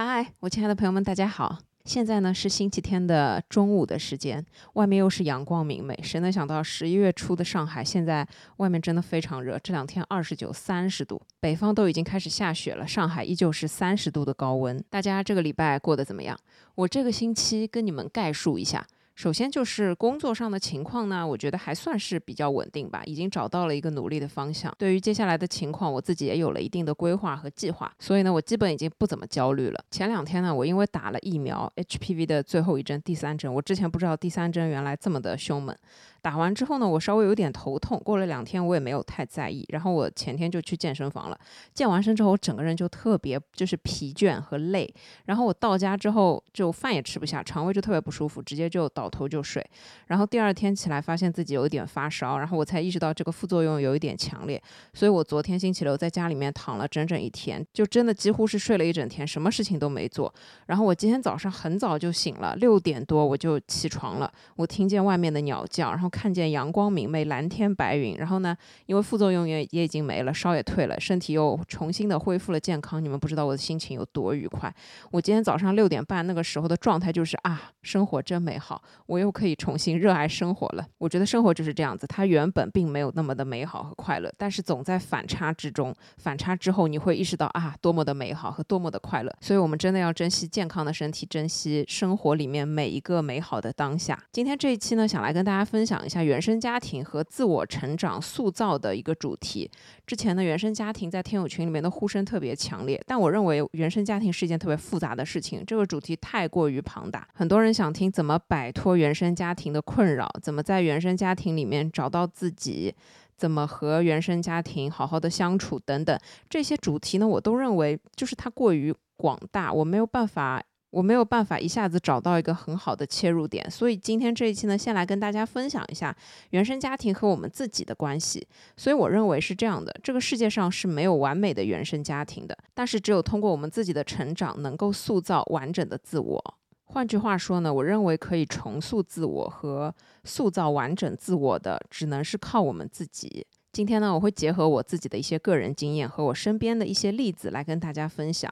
[0.00, 1.58] 嗨，我亲爱的朋友们，大家好！
[1.84, 5.98] 现在呢是星期天的中午的时间，外面又是阳光明媚。
[6.04, 8.24] 谁能想到十一月初的上海，现在
[8.58, 14.80] 外面真的非常热，这两天二十九、三十度，北方都已经开始下雪了，上海依旧是三十度的高温。
[14.88, 16.38] 大家这个礼拜过得怎么样？
[16.76, 18.86] 我这个星期跟你们概述一下。
[19.18, 24.72] 首先就是工作上的情况呢，我觉得还算是比较稳定吧，已经找到了一个努力的方向。
[24.78, 29.84] 对于接下来的情况，我自己也有了一定的规划和计划，所以呢，我基本已经不怎么焦虑了。
[29.90, 35.76] 前两天呢，我因为打了疫苗 HPV 的最后一针第三针，我之前不知道第三针原来这么的凶猛。
[36.20, 39.64] 打完之后呢，我稍微有点头痛，过了两天我也没有太在意。
[39.68, 41.38] 然后我前天就去健身房了，
[41.72, 44.92] 健完身之后，我整个人就特别就是疲倦和累。
[45.26, 49.64] 然后我到家之后就饭也吃不下，肠胃就特别不舒服，直接就倒头就睡。
[50.08, 54.60] 然后第二天起来发现自己有一点发烧，然后我才意识到这个副作用有一点强烈。
[54.92, 60.32] 所以我昨天星期六在家里面躺了整整一天，就真的几乎是睡了一整天，什么事情都没做。
[60.66, 66.08] 然后我今天早上很早就醒了，六点多我就起床了，我听见外面的鸟叫，然后。
[66.18, 73.00] 看见阳光明媚，蓝天白云，然后呢，因为副作用也也已经没了，烧也退了，身体又重新的恢复了健康。
[73.00, 74.74] 你们不知道我的心情有多愉快。
[75.12, 80.84] 我今天早上六点半那个时候的状态就是啊，生活真美好，我又可以重新热爱生活了。
[80.98, 89.32] 我觉得生活就是这样子，它原本并没有那么的美好和快乐，但是总在反差之中，反差之后你会意识到啊，多么的美好和多么的快乐。
[89.40, 94.20] 所以，我们真的要珍惜健康的身体，珍惜生活里面每一个美好的当下。
[94.32, 95.97] 今天这一期呢，想来跟大家分享。
[95.98, 99.68] 讲一下原生家庭和自我成长塑造的一个主题。
[100.06, 107.26] 之前的原生家庭在听友群里面的呼声特别强烈，但我认为原生家庭是一件特别复杂的事情，这个主题太过于庞大。
[107.34, 112.94] 很多人想听怎么摆脱原生家庭的困扰，怎么在原生家庭里面找到自己，
[113.36, 116.16] 怎么和原生家庭好好的相处等等
[116.48, 117.26] 这些主题呢？
[117.26, 120.62] 我都认为就是它过于广大，我没有办法。
[120.90, 126.16] 我没有办法一下子找到一个很好的切入点，所以今天这一期呢，先来跟大家分享一下
[126.50, 128.46] 原生家庭和我们自己的关系。
[128.76, 136.54] 所以我认为是这样的：这个世界上是没有完美的原生家庭的，但是只有通过我们自己的成长，能够塑造完整的自我。
[136.86, 143.46] 换句话说呢，我认为可以重塑自我和塑造完整自我的，只能是靠我们自己。
[143.70, 148.50] 今天呢，我会结合我自己的一些个人经验和我身边的一些例子来跟大家分享。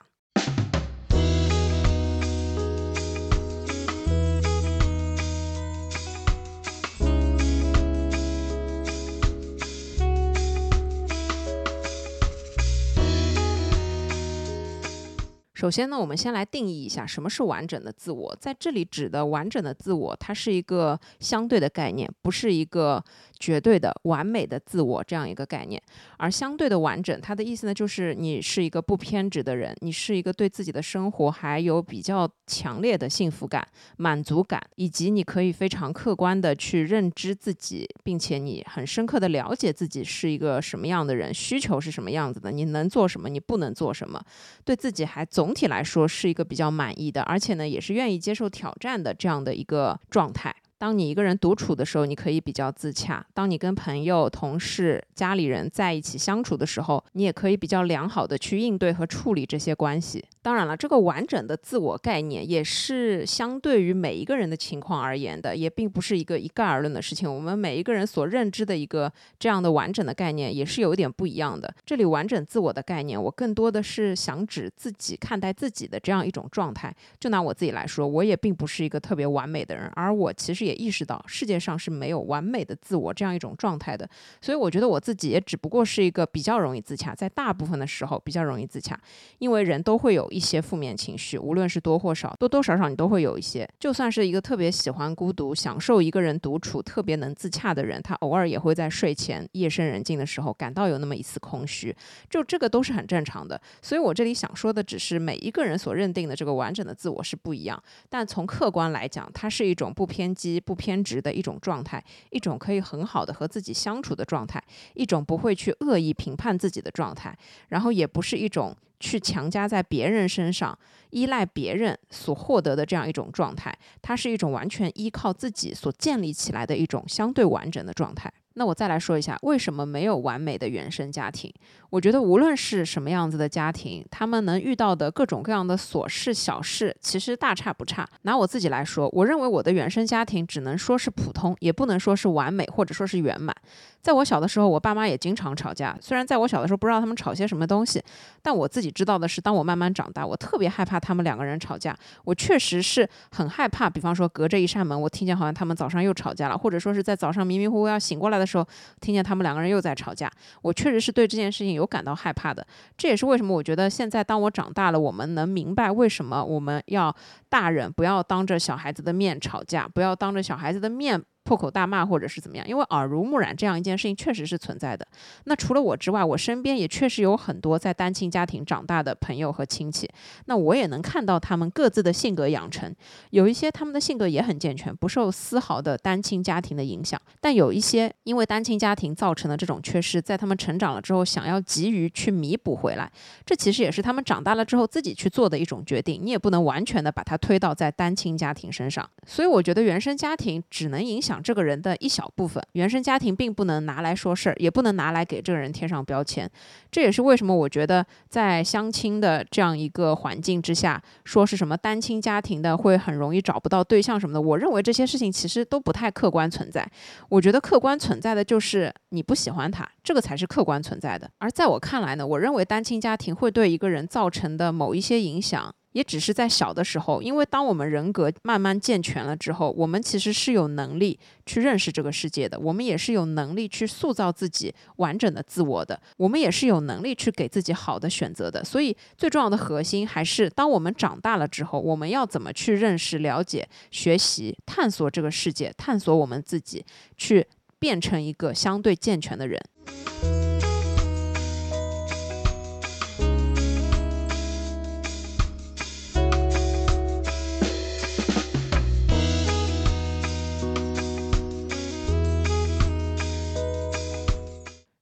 [15.67, 18.37] 首先呢，我们先来定义一下什么是完整的自我。
[18.41, 23.03] 在这里指的完整的自我，它是一个相对的概念，不是一个。
[23.39, 25.81] 绝对的完美的自我这样一个概念，
[26.17, 33.67] 而相对的完整，它的意思呢，就是你是一个不偏执的人，你是一个对自己的生活还有比较强烈的幸福感、
[33.99, 44.23] 满足感，以及你可以非常客观的去认知自己，并且你很深刻的了解自己是一个什么样的人，需求是什么样子的，你能做什么，你不能做什么，
[44.65, 50.55] 对自己还总体来说是一个比较满意的，而且呢，也是愿意接受挑战的这样的一个状态。
[50.79, 60.23] 当你一个人独处的时候，你可以比较自洽；当你跟朋友、同事、家里人在一起相处的时候，你也可以比较良好的去应对和处理这些关系。
[60.43, 67.33] 当然了，这个完整的自我概念也是相对于每一个人的情况而言的，也并不是一个一概而论的事情。
[67.33, 71.75] 我们每一个人所认知的一个这样的完整的概念，也是有一点不一样的。
[71.87, 76.95] 这里完整自我的概念，我更多的是想指自己看待自己的这样一种状态。
[77.19, 80.66] 就拿我自己来说，我也并不是一个特别完美的人，而我其实。
[80.67, 84.09] 也意识到世界上是没有完美的自我这样一种状态的，
[84.41, 88.99] 所以我觉得我自己也只不过是一个比较容易自洽，在大部分的时候比较容易自洽，
[89.39, 93.69] 因为人都会有一些负面情绪，无论是多或少，多多少少你都会有一些。
[93.79, 101.95] 就算是一个特别喜欢孤独、享受一个人独处、特别能自洽的人，他偶尔也会在睡前夜深人静的时候感到有那么一丝空虚，
[102.29, 103.61] 就这个都是很正常的。
[103.81, 110.56] 所以我这里想说的只是每一个人所认定的这个完整的自我是不一样，但从客观来讲，它是一种不偏激。
[110.61, 114.63] 不偏执的一种状态，一种可以很好的和自己相处的状态，
[114.95, 117.37] 一种不会去恶意评判自己的状态，
[117.69, 120.79] 然后也不是一种去强加在别人身上、
[121.11, 128.33] 依赖别人所获得的这样一种状态，它是一种完全依靠自己所建立起来的一种相对完整的状态。
[128.59, 131.53] 那我再来说一下，为什么没有完美的原生家庭？
[131.91, 138.07] 我觉得无论是什么样子的家庭，他们能遇到的各种各样的琐事小事，其实大差不差。
[138.23, 143.55] 拿我自己来说，我认为我的原生家庭只能说是普通，也不能说是完美，或者说是圆满。
[144.03, 145.97] 在我小的时候，我爸妈也经常吵架。
[146.01, 148.01] 虽然在我小的时候不知道他们吵些什么东西，
[148.41, 151.97] 但我自己知道的是，当我慢慢长大，我特别害怕他们两个人吵架。
[152.25, 158.67] 我确实是很害怕，比方说隔着一扇门，我听见好像他们早上又吵架了，或者说是在早上迷迷糊糊要醒过来的时候，
[159.01, 160.31] 听见他们两个人又在吵架。
[160.63, 162.67] 我确实是对这件事情有感到害怕的。
[162.97, 167.15] 这也是为什么我觉得现在当我长大了，我们能明白为什么我们要
[167.49, 171.23] 大人不要当着小孩子的面吵架，不要当着小孩子的面。
[171.47, 172.67] 破口大骂或者是怎么样？
[172.67, 175.07] 因为耳濡目染这样一件事情确实是存在的。
[175.45, 180.11] 那除了我之外，我身边也确实有很多在单亲家庭长大的朋友和亲戚。
[180.47, 182.93] 那我也能看到他们各自的性格养成，
[183.31, 187.21] 有一些他们的性格也很健全，不受丝毫的单亲家庭的影响。
[187.41, 193.09] 但有一些因为单亲家庭造成的这种缺失，在他们成长了之后，想要急于去弥补回来，
[193.45, 196.21] 这其实也是他们长大了之后自己去做的一种决定。
[196.21, 199.09] 你也不能完全的把它推到在单亲家庭身上。
[199.25, 201.36] 所以我觉得原生家庭只能影响。
[201.43, 206.51] 这个人的一小部分原生家庭并不能拿来说事儿，也不能拿来给这个人贴上标签。
[206.91, 216.89] 这也是为什么我觉得在相亲的这样一个环境之下，说是什么单亲家庭的会很容易找不到对象什么的，我认为这些事情其实都不太客观存在。
[217.29, 221.31] 我觉得客观存在的就是你不喜欢他，这个才是客观存在的。
[221.39, 225.75] 而在我看来呢，我认为单亲家庭会对一个人造成的某一些影响。
[225.97, 238.63] 也只是在小的时候，因为当我们人格慢慢健全了之后，我们其实是有能力去认识这个世界的，我们也是有能力去塑造自己完整的自我的，我们也是有能力去给自己好的选择的。
[238.63, 246.85] 所以最重要的核心还是，当我们长大了之后，我们要怎么去认识、了解、学习、探索这个世界，探索我们自己，
[247.17, 247.47] 去
[247.79, 249.59] 变成一个相对健全的人。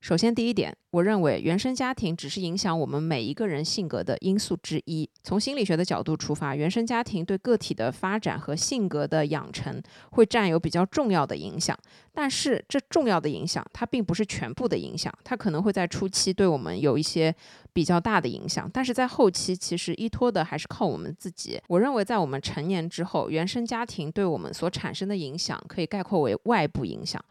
[0.04, 5.08] 首先，第一点，我认为原生家庭只是影响我们每一个人性格的因素之一。
[5.22, 11.74] 从心理学的角度出发，原生家庭对个体的发展和性格的养成会占有比较重要的影响。
[12.12, 17.34] 但是，这重要的影响它并不是全部的影响，它可能会在初期对我们有一些
[17.72, 21.58] 比较大的影响，但是在后期其实依托的还是靠我们自己。
[21.68, 27.24] 我认为，在我们成年之后，原生家庭对我们所产生的影响可以概括为外部影响。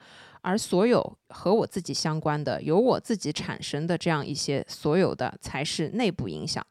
[0.44, 6.64] 而所有和我自己相关的、由我自己产生的这样一些所有的，才是内部影响。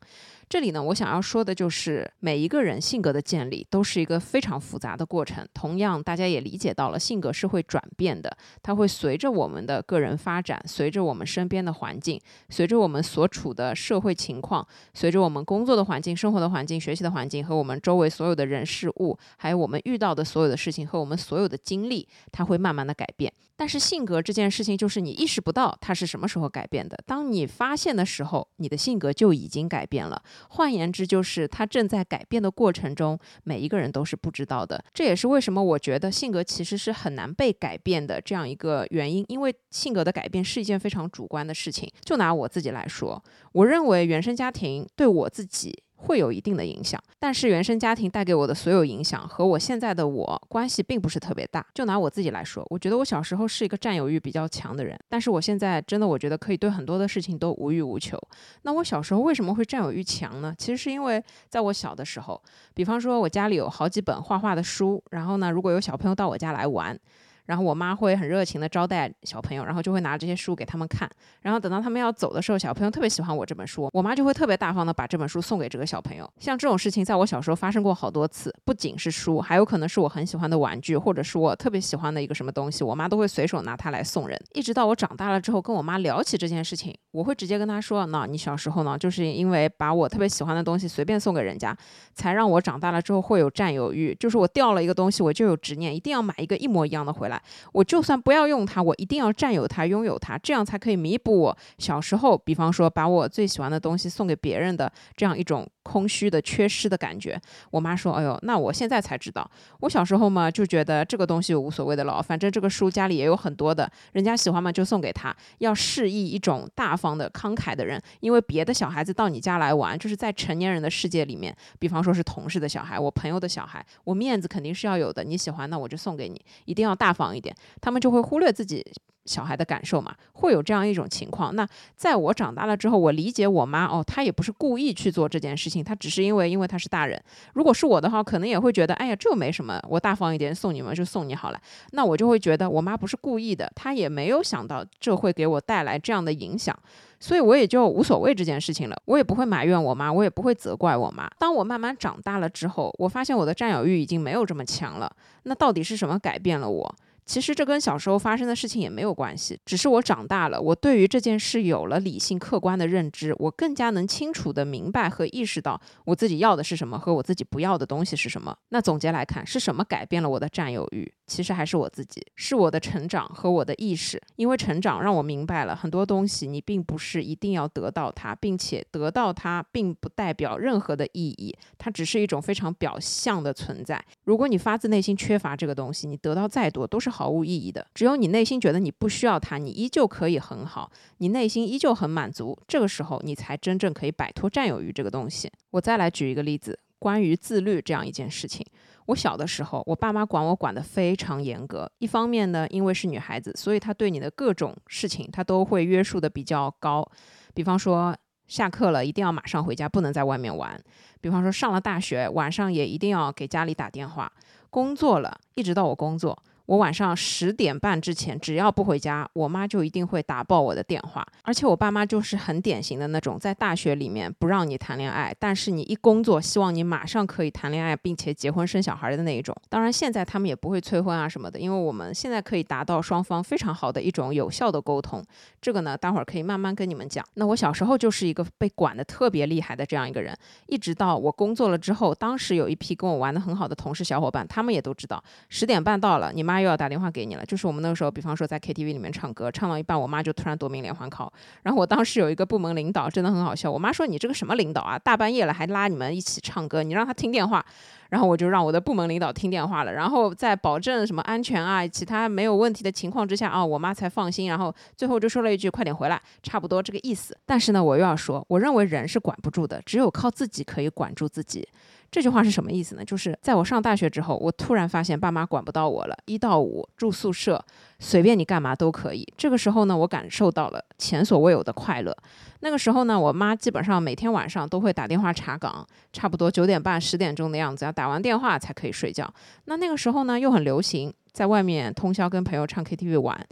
[0.49, 5.49] 这里呢，我想要说的就是，每一个人性格的建立都是一个非常复杂的过程。
[5.55, 12.21] 同样，大家也理解到了，性格是会转变的，它会随着我们的个人发展，随着我们身边的环境，
[12.51, 23.33] 随着我们所处的社会情况，随着我们工作的环境、生活的环境、学习的环境和我们周围所有的人事物，还有我们遇到的所有的事情和我们所有的经历，它会慢慢的改变。
[23.63, 26.99] 但是性格这件事情，就是你意识不到它是什么时候改变的。
[27.07, 30.21] 当你发现的时候，你的性格就已经改变了。
[30.49, 34.85] 换言之，就是它正在改变的过程中，每一个人都是不知道的。
[34.93, 39.25] 这也是为什么我觉得性格其实是很难被改变的这样一个原因。
[39.29, 41.89] 因为性格的改变是一件非常主观的事情。
[42.05, 43.23] 就拿我自己来说，
[43.53, 45.85] 我认为原生家庭对我自己。
[46.03, 51.65] 会有一定的影响，但是原生家庭带给我的所有影响和我现在的我关系并不是特别大。
[51.73, 58.19] 就拿我自己来说，我觉得我小时候是一个占有欲比较强的人，但是我现在真的我觉得可以对很多的事情都无欲无求。
[58.63, 60.55] 那我小时候为什么会占有欲强呢？
[60.59, 62.41] 其实是因为在我小的时候，
[62.75, 66.99] 比方说我家里有好几本画画的书，然后呢，如果有小朋友到我家来玩。
[67.47, 71.09] 然后我妈会很热情的招待小朋友，然后就会拿这些书给他们看。
[71.41, 76.31] 然后等到他们要走的时候，小朋友特别喜欢我这本书，我妈就会特别大方的把这本书送给这个小朋友。
[76.39, 84.39] 像这种事情，在我小时候发生过好多次，不仅是书，还有可能是我很喜欢的玩具，或者是我特别喜欢的一个什么东西，我妈都会随手拿它来送人。
[84.55, 91.77] 一直到我长大了之后，跟我妈聊起这件事情，我会直接跟她说：“那你小时候呢，就是因为把我特别喜欢的东西随便送给人家，
[92.15, 97.32] 才让我长大了之后会有占有欲，就是我掉了一个东西，我就有执念，一定要买一个一模一样的回来。
[97.73, 105.69] 我就算。”不要用它，我一定要占有它，拥有它，这样才可以弥补我小时候，比方说把我最喜欢的东西送给别人的这样一种。
[105.83, 107.41] 空虚的、缺失的感觉。
[107.71, 109.49] 我妈说：“哎呦，那我现在才知道，
[109.81, 115.35] 我小时候嘛就觉得这个东西无所谓的了，反正这个书家里也有很多的，人家喜欢嘛就送给他。
[115.59, 125.25] 要示意一种大方的、慷慨的人，因为别的小孩子到你家来玩，就是在成年人的世界里面，比方说是同事的小孩、我朋友的小孩，我面子肯定是要有的。
[125.25, 127.55] 你喜欢，那我就送给你，一定要大方一点。
[127.81, 128.85] 他们就会忽略自己。”
[129.25, 131.55] 小孩的感受嘛，会有这样一种情况。
[131.55, 137.23] 那在我长大了之后，我理解我妈哦，她也不是故意去做这件事情，她只是因为因为她是大人。
[137.55, 141.61] 如果是我的话，可能也会觉得，哎呀，这又没什么，我大方一点送你们就送你好了。
[141.93, 146.77] 那我就会觉得我妈不是故意的，她也没有想到这会给我带来这样的影响，
[147.21, 151.31] 所以我也就无所谓这件事情了，我也不会埋怨我妈，我也不会责怪我妈。
[151.39, 155.11] 当我慢慢长大了之后，我发现我的占有欲已经没有这么强了。
[155.45, 156.95] 那到底是什么改变了我？
[157.25, 168.57] 其实这跟小时候发生的事情也没有关系，只是我长大了，我对于这件事有了理性客观的认知，我更加能清楚的明白和意识到我自己要的是什么和我自己不要的东西是什么。
[168.71, 171.11] 那总结来看，是什么改变了我的占有欲？
[171.27, 174.21] 其实还是我自己，是我的成长和我的意识。
[174.37, 184.05] 因为成长让我明白了很多东西，你并不是一定要得到它，并且得到它并不代表任何的意义，它只是一种非常表象的存在。
[184.25, 187.87] 如果你发自内心缺乏这个东西，你得到再多都是毫无意义的。
[187.95, 195.53] 只有你内心觉得你不需要它，你依旧可以很好，你内心依旧很满足，这个时候你才真正可以摆脱占有欲这个东西。
[195.71, 198.67] 我再来举一个例子，关于自律这样一件事情。
[199.07, 201.91] 我小的时候，我爸妈管我管得非常严格。
[201.99, 207.05] 一方面呢，因为是女孩子，所以她对你的各种事情，她都会约束的比较高。
[207.53, 208.17] 比方说，
[208.47, 210.81] 下课了一定要马上回家，不能在外面玩。
[211.21, 214.33] 比方说，上了大学，晚上也一定要给家里打电话。
[214.71, 216.41] 工作了，一直到我工作。
[216.67, 221.27] 我晚上十点半之前，只要不回家，我妈就一定会打爆我的电话。
[221.43, 229.55] 而且我爸妈就是很典型的那种，在大学里面不让你谈恋爱，但是你一工作，希望你马上可以谈恋爱，并且结婚生小孩的那一种。
[229.69, 235.25] 当然，现在他们也不会催婚啊什么的，因为我们现在可以达到双方非常好的一种有效的沟通。
[235.61, 237.25] 这个呢，待会儿可以慢慢跟你们讲。
[237.35, 247.45] 那我小时候就是一个被管的特别厉害的这样一个人，一直到我工作了之后，当时有一批跟我玩的很好的同事小伙伴，他们也都知道，十点半到了，你妈又要打电话给你了。
[247.45, 251.29] 就是我们那个时候，比方说在 KTV 里面唱歌，唱到一半，我妈就突然夺命连环 call。
[251.63, 253.71] 然后我当时有一个部门领导，真的很好笑。
[253.71, 254.99] 我妈说：“你这个什么领导啊？
[254.99, 257.65] 大半夜了还拉你们一起唱歌，你让他听电话。”
[258.11, 259.93] 然后我就让我的部门领导听电话了。
[259.93, 264.49] 然后在保证什么安全啊、其他没有问题的情况之下啊，我妈才放心。
[264.49, 267.35] 然后最后就说了一句：“快点回来。”差不多这个意思。
[267.47, 271.67] 但是呢，我又要说，我认为人是管不住的，只有靠自己可以管住自己。
[272.13, 273.03] 这句话是什么意思呢？
[273.03, 276.15] 就是在我上大学之后，我突然发现爸妈管不到我了。
[276.27, 277.65] 一到五住宿舍，
[278.01, 279.27] 随便你干嘛都可以。
[279.39, 282.15] 这个时候呢，我感受到了前所未有的快乐。
[282.61, 289.33] 那个时候呢，我妈基本上每天晚上都会打电话查岗，差不多九点半、十点钟的样子，要打完电话才可以睡觉。
[289.65, 293.47] 那那个时候呢，又很流行在外面通宵跟朋友唱 KTV 玩。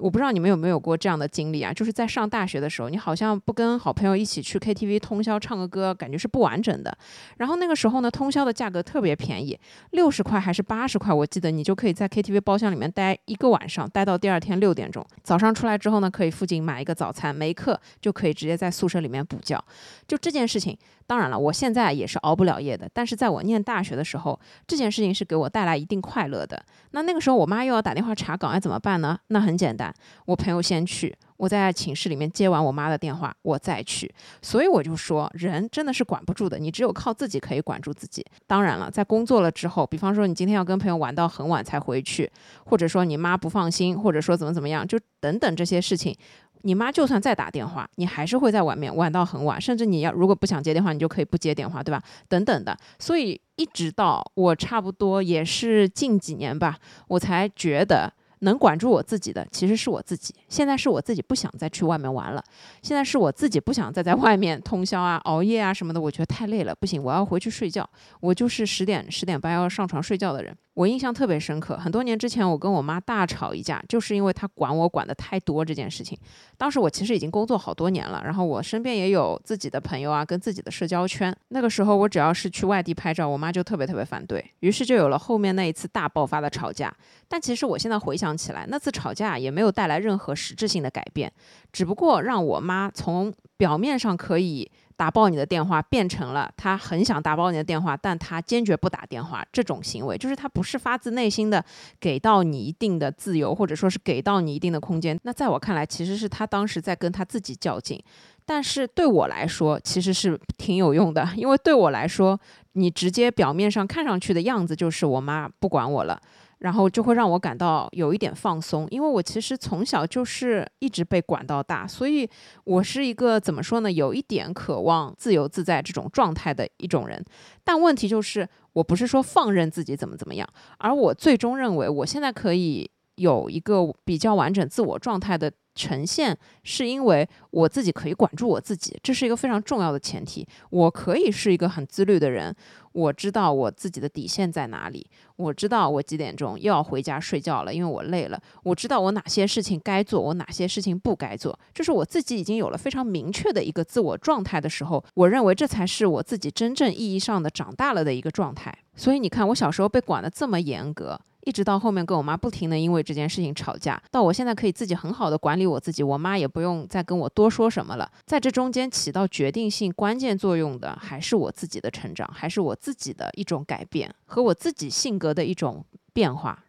[0.00, 1.72] 我不知道你们有没有过这样的经历啊？
[1.72, 6.96] 就是在上大学的时候，你好像不跟好朋友一起去 KTV 通宵唱个歌，感觉是不完整的。
[7.36, 9.58] 然后那个时候呢，通宵的价格特别便宜，
[9.90, 15.04] 六十块还是八十块，我记得你就可以在 KTV 包厢里面待一个晚上，待到第二天六点钟。
[15.22, 19.62] 早上出来之后呢，可以附近买一个早餐，没课就可以直接在宿舍里面补觉。
[20.06, 20.76] 就这件事情，
[21.08, 22.88] 当然了，我现在也是熬不了夜的。
[22.92, 26.62] 但是在我念大学的时候，这件事情是给我带来一定快乐的。
[26.90, 29.18] 那那个时候我妈又要打电话查岗，该怎么办呢？
[29.28, 29.92] 那很简单。
[30.26, 34.14] 我朋友先去，我在寝室里面接完我妈的电话，我再去。
[34.42, 38.22] 所以我就说，人真的是管不住的，你只有靠自己可以管住自己。
[38.46, 42.30] 当然了，在工作了之后，比方说你今天要跟朋友玩到很晚才回去，
[42.66, 46.14] 或者说你妈不放心，或者说怎么怎么样，就等等这些事情，
[46.62, 52.02] 你妈就算再打电话，你还是会在外面玩到很晚，甚至你要如果不想接电话，你就可以不接电话，对吧？
[52.28, 52.76] 等等的。
[52.98, 56.76] 所以一直到我差不多也是近几年吧，
[57.08, 58.12] 我才觉得。
[58.42, 60.32] 能管住我自己的其实是我自己。
[60.48, 62.44] 现在是我自己不想再去外面玩了，
[62.82, 66.00] 现在是我自己不想再在外面通宵啊、熬夜啊什么的。
[66.00, 67.84] 我觉得太累了，不行，我要回去睡觉。
[68.20, 70.56] 我就是十点、十点半要上床睡觉的人。
[70.78, 76.16] 我印象特别深刻，很多年之前我跟我妈大吵一架，就是因为她管我管的太多这件事情。
[76.56, 81.36] 当时我其实已经工作好多年了，然后我身边也有自己的朋友啊，跟自己的社交圈。
[81.48, 86.94] 那个时候我只要是去外地拍照，我妈就特别特别反对，于是就有了后面那一次大爆发的吵架。
[87.26, 91.32] 但其实我现在回想起来，那次吵架也没有带来任何实质性的改变，
[91.72, 94.70] 只不过让我妈从表面上可以。
[94.98, 99.46] 打爆你的电话变成了他很想打爆你的电话，但他坚决不打电话。
[99.52, 101.64] 这种行为就是他不是发自内心的
[102.00, 105.16] 给到你一定的自由，或者说是给到你一定的空间。
[105.22, 108.02] 那在我看来，其实是他当时在跟他自己较劲。
[108.44, 112.40] 但是对我来说，其实是挺有用的，因为对我来说，
[112.72, 116.20] 你直接表面上看上去的样子就是我妈不管我了。
[116.58, 122.28] 然后就会让我感到有一点放松，因为我其实从小就是一直被管到大，所以
[122.64, 127.24] 我是一个怎么说呢，有一点渴望自由自在这种状态的一种人。
[127.64, 130.48] 但问题就是，我不是说放任自己怎么怎么样，
[130.78, 135.52] 而我最终认为我现在可以有一个比较完整自我状态的。
[135.78, 140.46] 呈现是因为我自己可以管住我自己，这是一个非常重要的前提。
[140.70, 142.52] 我可以是一个很自律的人，
[142.92, 145.06] 我知道我自己的底线在哪里，
[145.36, 148.40] 我知道我几点钟又要回家睡觉了，因为我累了。
[148.64, 158.76] 我知道我哪些事情该做，我哪些事情不该做，就是我自己已经有了非常明确的一个自我状态的时候，我认为这才是我自己真正意义上的长大了的一个状态。
[158.96, 161.20] 所以你看，我小时候被管得这么严格。
[161.48, 168.06] 一直到后面跟我妈不停的因为这件事情吵架，到我现在可以自己很好的管理我自己，我妈也不用再跟我多说什么了。
[168.26, 176.62] 在这中间起到决定性关键作用的，还是我自己的成长，还是我自己的一种改变和我自己性格的一种变化。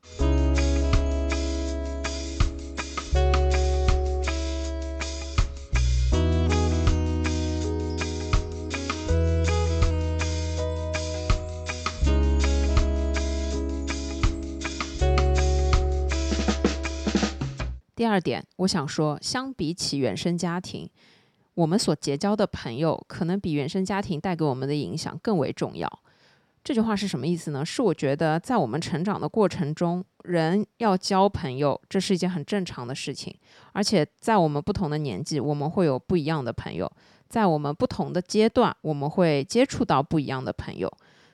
[18.00, 20.89] 第二点，我想说，相比起原生家庭，
[21.53, 26.00] 我们所结交的朋友，可能比原生家庭带给我们的影响更为重要。
[26.63, 27.65] 这句话是什么意思呢？
[27.65, 33.36] 是我觉得在我们成长的过程中，人要交朋友，这是一件很正常的事情。
[33.74, 36.88] 而且在我们不同的年纪，我们会有不一样的朋友；
[37.27, 40.89] 在我们不同的阶段，我们会接触到不一样的朋友。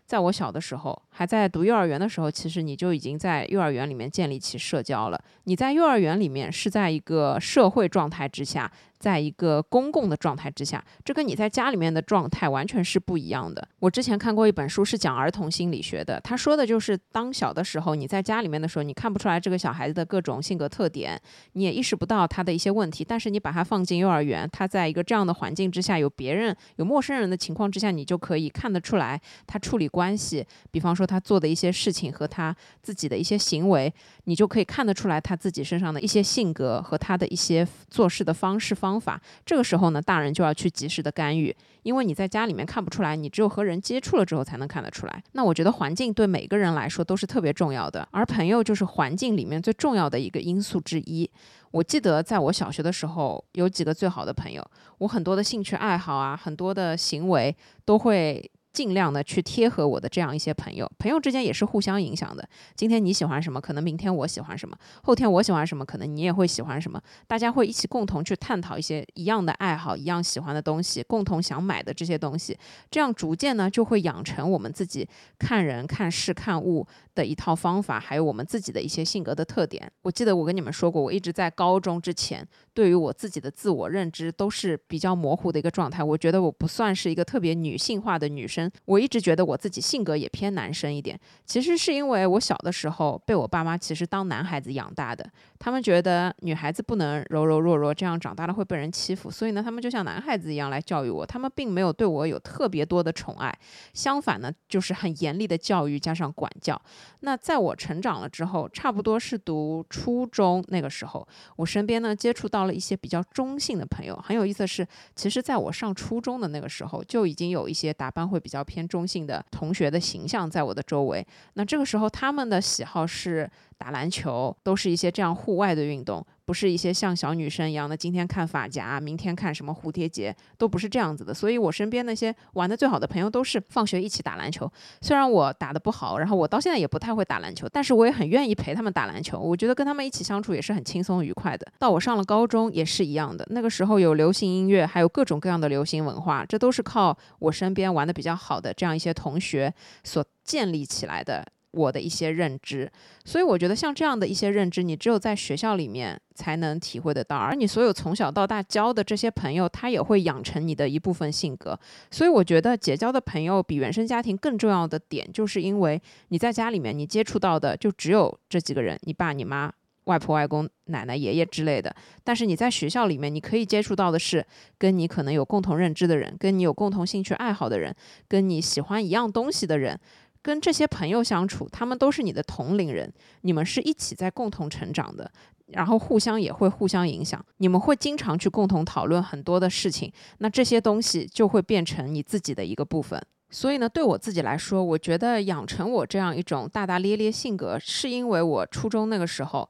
[0.05, 5.19] 在我小的时候，还在读幼儿园的时候，其实你就已经在幼儿园里面建立起社交了。
[5.45, 8.71] 你在幼儿园里面是在一个社会状态之下。
[9.05, 13.67] 在一个公共的状态之下，这跟你在家里面的状态完全是不一样的。
[13.77, 16.19] 我之前看过一本书，是讲儿童心理学的。
[16.21, 21.21] 他说的就是，当小的时候你在家里面的时候，你看不出来这个小孩子的各种性格特点，
[21.53, 23.05] 你也意识不到他的一些问题。
[23.07, 33.93] 但是你把他放进幼儿园，他在一个这样的环境之下，有别人、有陌生人的情况之下，你就可以看得出来他处理关系，比方说他做的一些事情和他自己的一些行为，
[34.24, 38.94] 你就可以看得出来他自己身上的一些性格和他的一些做事的方式方。
[38.95, 45.23] 方法，这个时候呢，大人就要去及时的干预，因为你在家里面看不出来，你只有和人接触了之后才能看得出来。
[45.33, 51.29] 那我觉得环境对每个人来说都是特别重要的，而朋友就是环境里面最重要的一个因素之一。
[51.71, 54.65] 我记得在我小学的时候，有几个最好的朋友，
[54.99, 58.49] 我很多的兴趣爱好啊，很多的行为都会。
[58.75, 62.46] 尽量的去贴合我的这样一些朋友，朋友之间也是互相影响的。
[62.75, 67.01] 今天你喜欢什么，可能明天我喜欢什么，后天我喜欢什么，可能你也会喜欢什么。
[67.25, 72.57] 大家会一起共同去探讨一些一样的爱好、一样喜欢的东西，共同想买的这些东西，
[72.92, 75.07] 这样逐渐呢就会养成我们自己
[75.40, 79.90] 看人、看事、看物的一套方法，还有我们自己的一些性格的特点。
[80.01, 86.03] 我记得我跟你们说过，我一直在高中之前，对于我自己的自我认知都是比较模糊的一个状态。
[86.03, 88.64] 我觉得我不算是一个特别女性化的女生。
[88.85, 103.53] 我一直觉得我自己性格也偏男生一点，其实是因为我小的时候被我爸妈其实当男孩子养大的，他们觉得女孩子不能柔柔弱弱，这样长大了会被人欺负，所以呢，他们就像男孩子一样来教育我，他们并没有对我有特别多的宠爱，
[103.93, 106.79] 相反呢，就是很严厉的教育加上管教。
[107.21, 114.15] 那在我成长了之后，差不多是读初中那个时候，我身边呢接触到了一些比较中性的朋友。
[114.23, 121.27] 很有意思的是，其实在我上初中的那个时候，就已经有一些打扮会比较比较偏中性的同学的形象在我的周围。
[121.55, 123.50] 那这个时候，他们的喜好是。
[123.77, 131.33] 打篮球都是一些这样户外的运动，不是一些像小女生一样的今天看发夹，明天看什么蝴蝶结，都不是这样子的。
[131.33, 134.72] 所以我身边那些玩的最好的朋友都是放学一起打篮球。
[135.01, 139.38] 虽然我打的不好，然后我到现在也不太会打篮球，但是我也很愿意陪他们打篮球。
[139.38, 141.68] 我觉得跟他们一起相处也是很轻松愉快的。
[141.77, 151.46] 到我上了高中也是一样的，那个时候有流行音乐，还有各种各样的流行文化，这都是靠我身边玩的比较好的这样一些同学所建立起来的。
[151.75, 152.90] 我的一些认知，
[153.25, 157.35] 所以我觉得像这样的一些认知，你只有在学校里面才能体会得到。
[157.35, 161.77] 而你所有从小到大交的这些朋友，他也会养成你的一部分性格。
[162.09, 169.70] 所以我觉得结交的朋友比原生家庭更重要的点，就是因为你在家里面你接触到的就只有这几个人：你爸、你妈、
[170.05, 171.94] 外婆、外公、奶奶、爷爷之类的。
[172.24, 174.46] 但是你在学校里面，你可以接触到的是
[174.77, 177.94] 跟你可能有共同认知的人，跟你有共同兴趣爱好的人，
[178.29, 180.00] 跟你喜欢一样东西的人。
[180.46, 185.31] 跟这些朋友相处，他们都是你的同龄人，你们是一起在共同成长的，
[185.70, 193.20] 然后互相也会互相影响，你们会经常去共同讨论很多的事情，那这些东西就会变成你自己的一个部分。
[193.50, 199.68] 所以呢，对我自己来说，我觉得养成我这样一种大大咧咧性格，是因为我初中那个时候，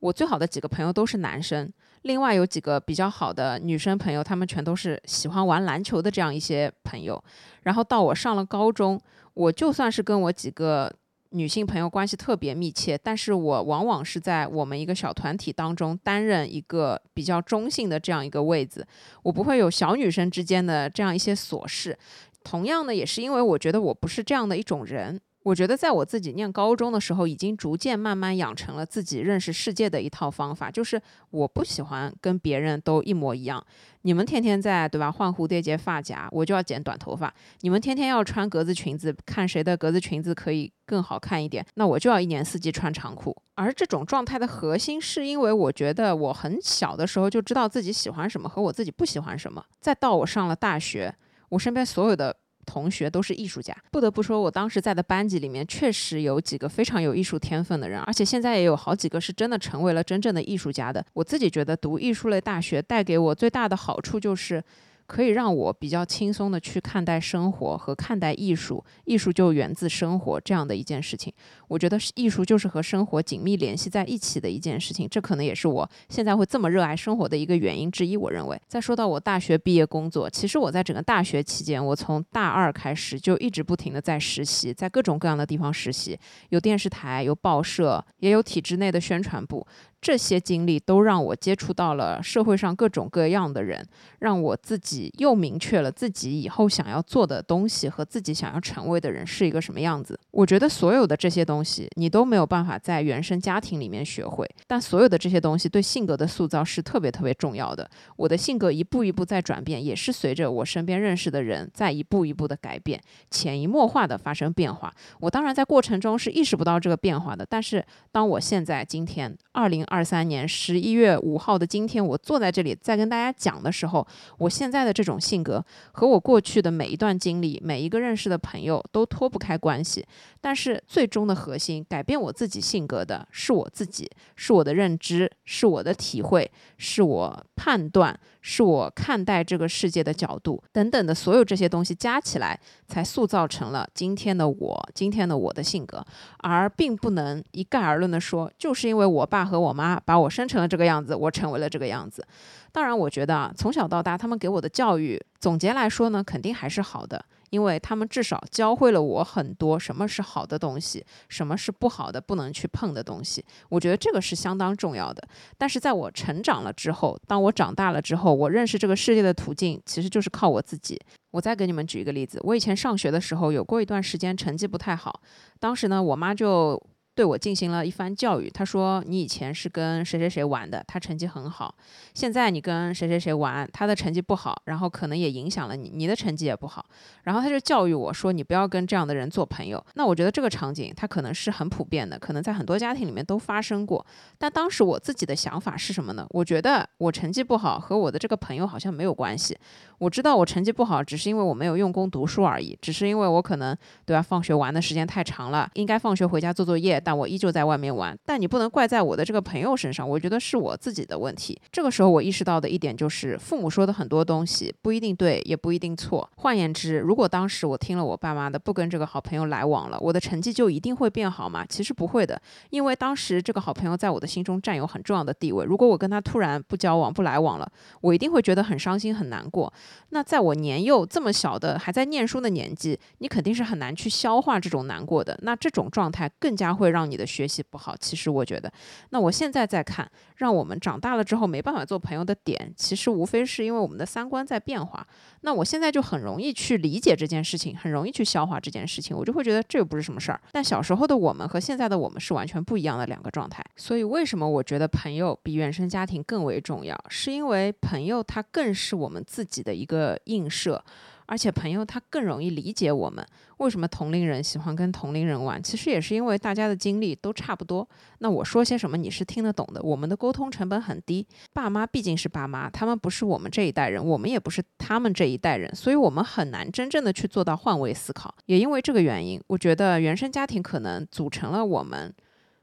[0.00, 1.72] 我最好的几个朋友都是男生，
[2.08, 7.22] 另外有几个比较好的女生朋友，她们全都是喜欢玩篮球的这样一些朋友，
[7.64, 8.98] 然后到我上了高中。
[9.34, 10.90] 我就算是跟我几个
[11.30, 18.84] 女性朋友关系特别密切，但是我往往是在我们一个小团体当中担任一个比较中性的这样一个位子，
[19.22, 21.96] 我不会有小女生之间的这样一些琐事。
[22.42, 25.20] 同样的，也是因为我觉得我不是这样的一种人。
[25.44, 33.64] 我觉得在我自己念高中的时候，已经逐渐慢慢养成了自己认识世界的一套方法，就是我不喜欢跟别人都一模一样。
[34.02, 37.28] 你们天天在对吧换蝴蝶结发夹，我就要剪短头发；
[37.60, 43.34] 你们天天要穿格子裙子，看谁的格子裙子可以更好看一点，那我就要一年四季穿长裤。
[43.54, 49.64] 而这种状态的核心，是因为我觉得我很小的时候就知道自己喜欢什么和我自己不喜欢什么。
[49.80, 51.14] 再到我上了大学，
[51.50, 52.36] 我身边所有的。
[52.68, 61.02] 同学都是艺术家，不得不说，我当时在的班级里面确实有几个非常有艺术天分的人，而且现在也有好几个是真的成为了真正的艺术家的。
[61.14, 64.62] 我自己觉得读艺术类大学带给我最大的好处就是。
[65.08, 71.32] 可以让我比较轻松的去看待生活和看待艺术，艺术就源自生活这样的一件事情。
[71.66, 78.18] 我觉得艺术就是和生活紧密联系在一起的一件事情，这可能也是我现在会这么热爱生活的一个原因之一。
[78.18, 86.18] 我认为，再说到我大学毕业工作，其实我在整个大学期间，我从大二开始就一直不停的在实习，在各种各样的地方实习，
[86.50, 89.66] 有电视台，有报社，也有体制内的宣传部。
[90.00, 93.84] 这些经历都让我接触到了社会上各种各样的人，
[94.20, 100.18] 让我自己又明确了自己以后想要做的东西和自己想要成为的人是一个什么样子。
[100.30, 107.90] 我觉得所有的这些东西你都没有办法在原生家庭里面学会，但所有的这些东西对性格的塑造是特别特别重要的。
[108.14, 113.00] 我的性格一步一步在转变，也是随着我身边认识的人在一步一步的改变，
[113.32, 114.94] 潜移默化的发生变化。
[115.18, 119.87] 我当然在过程中是意识不到这个变化的，但是当我现在今天二零。
[119.88, 124.06] 二三年十一月五号的今天，我坐在这里在跟大家讲的时候，
[124.38, 130.06] 我现在的这种性格和我过去的每一段经历、每一个认识的朋友都脱不开关系。
[130.40, 138.18] 但是最终的核心，改变我自己性格的是我自己，是我的认知，是我的体会，是我判断。
[138.40, 146.02] 是我看待这个世界的角度等等的所有这些东西加起来，才塑造成了今天的我，今天的我的性格，
[146.38, 152.26] 而并不能一概而论的说，就是因为我爸和我妈把我生成了这个样子，我成为了这个样子。
[152.72, 157.22] 当然，我觉得啊，从小到大他们给我的教育，总结来说呢，肯定还是好的。
[157.50, 163.44] 因为他们至少教会了我很多什么是好的东西，什么是不好的、不能去碰的东西。
[163.68, 165.26] 我觉得这个是相当重要的。
[165.56, 171.00] 但是在我成长了之后，当我长大了之后，我认识这个世界的途径其实就是靠我自己。
[171.30, 175.20] 我再给你们举一个例子，我以前上学的时候有过一段时间成绩不太好，
[175.60, 176.82] 当时呢，我妈就。
[177.18, 178.48] 对我进行了一番教育。
[178.48, 181.74] 他说：“你以前是跟谁谁谁玩的，他成绩很好。
[182.14, 186.86] 现在你跟谁谁谁玩，他的成绩不好，然后可能也影响了你，你的成绩也不好。
[187.24, 189.84] 然后他就教育我说：你不要跟这样的人做朋友。
[189.94, 194.06] 那我觉得这个场景他可能是很普遍的，可能在很多家庭里面都发生过。
[194.38, 196.24] 但当时我自己的想法是什么呢？
[196.30, 199.58] 我觉得我成绩不好和我的这个朋友好像没有关系。
[199.98, 203.76] 我知道我成绩不好，只是因为我没有用功读书而已，只是因为我可能
[204.06, 204.22] 对吧？
[204.22, 211.58] 放学玩的时间太长了，应该放学回家做作业。”但我依旧在外面玩，但你不能怪在我的这个朋友身上，我觉得是我自己的问题。
[211.72, 216.28] 这个时候我意识到的一点就是，父母说的很多东西不一定对，也不一定错。
[216.36, 221.64] 换言之，如果当时我听了我爸妈的，不跟这个好朋友来往了，我的成绩就一定会变好吗？
[221.66, 225.64] 其实不会的，因为当时这个好朋友在我的心中占有很重要的地位。
[225.64, 227.66] 如果我跟他突然不交往、不来往了，
[228.02, 229.72] 我一定会觉得很伤心、很难过。
[230.10, 235.38] 那在我年幼这么小的还在念书的年纪，你肯定是很难去消化这种难过的。
[235.40, 236.97] 那这种状态更加会让。
[236.98, 238.72] 让你的学习不好，其实我觉得，
[239.10, 245.06] 那我现在在看，让我们长大了之后没办法做朋友的点，其实无非是因为我们的三观在变化。
[245.42, 250.40] 那我现在就很容易去理解这件事情，很容易去消化这件事情，我就会觉得这又不是什么事儿。
[250.50, 253.64] 但小时候的我们和现在的我们是完全不一样的两个状态。
[253.76, 256.98] 所以为什么我觉得朋友比原生家庭更为重要？
[257.08, 260.82] 是因为朋友他更是我们自己的一个映射。
[261.28, 263.24] 而且朋友他更容易理解我们，
[263.58, 265.62] 为什么同龄人喜欢跟同龄人玩？
[265.62, 267.86] 其实也是因为大家的经历都差不多。
[268.20, 271.26] 那我说些什么你是听得懂的，我们的沟通成本很低。
[271.52, 278.34] 爸妈毕竟是爸妈，他们不是我们这一代人，我们也不是他们这一代人，所以我们很难真正的去做到换位思考。
[278.46, 282.14] 也因为这个原因，我觉得原生家庭可能组成了我们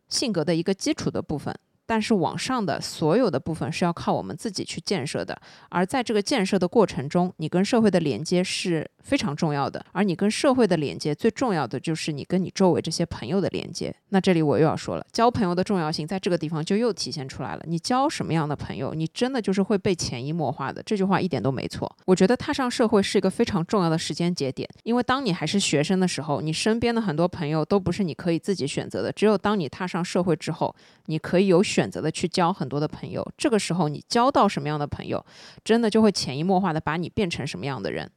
[0.10, 1.56] 性格的一个基础的部分。
[1.86, 9.86] 但是往上的所有的部分是要靠我们自己去建设的，而在这个建设的过程中，你跟社会的连接是非常重要的。
[9.92, 13.96] 而你跟社会的连接最重要的就是你跟你周围这些朋友的连接。
[14.10, 17.64] 那这里我又要说了，交朋友的重要性在这个地方就又体现出来了。
[17.68, 20.82] 你交什么样的朋友，你真的就是会被潜移默化的。
[20.84, 21.94] 这句话一点都没错。
[22.06, 29.12] 我觉得踏上社会是一个非常重要的时间节点，因为当你还是学生的时候，你身边的很多朋友都不是你可以自己选择的。
[29.12, 30.74] 只有当你踏上社会之后，
[31.08, 33.22] 你可以有选选择的去交很多的朋友。
[33.38, 35.26] 这个时候，你交到什么样的朋友，
[35.62, 38.10] 真的就会潜移默化的把你变成什么样的人。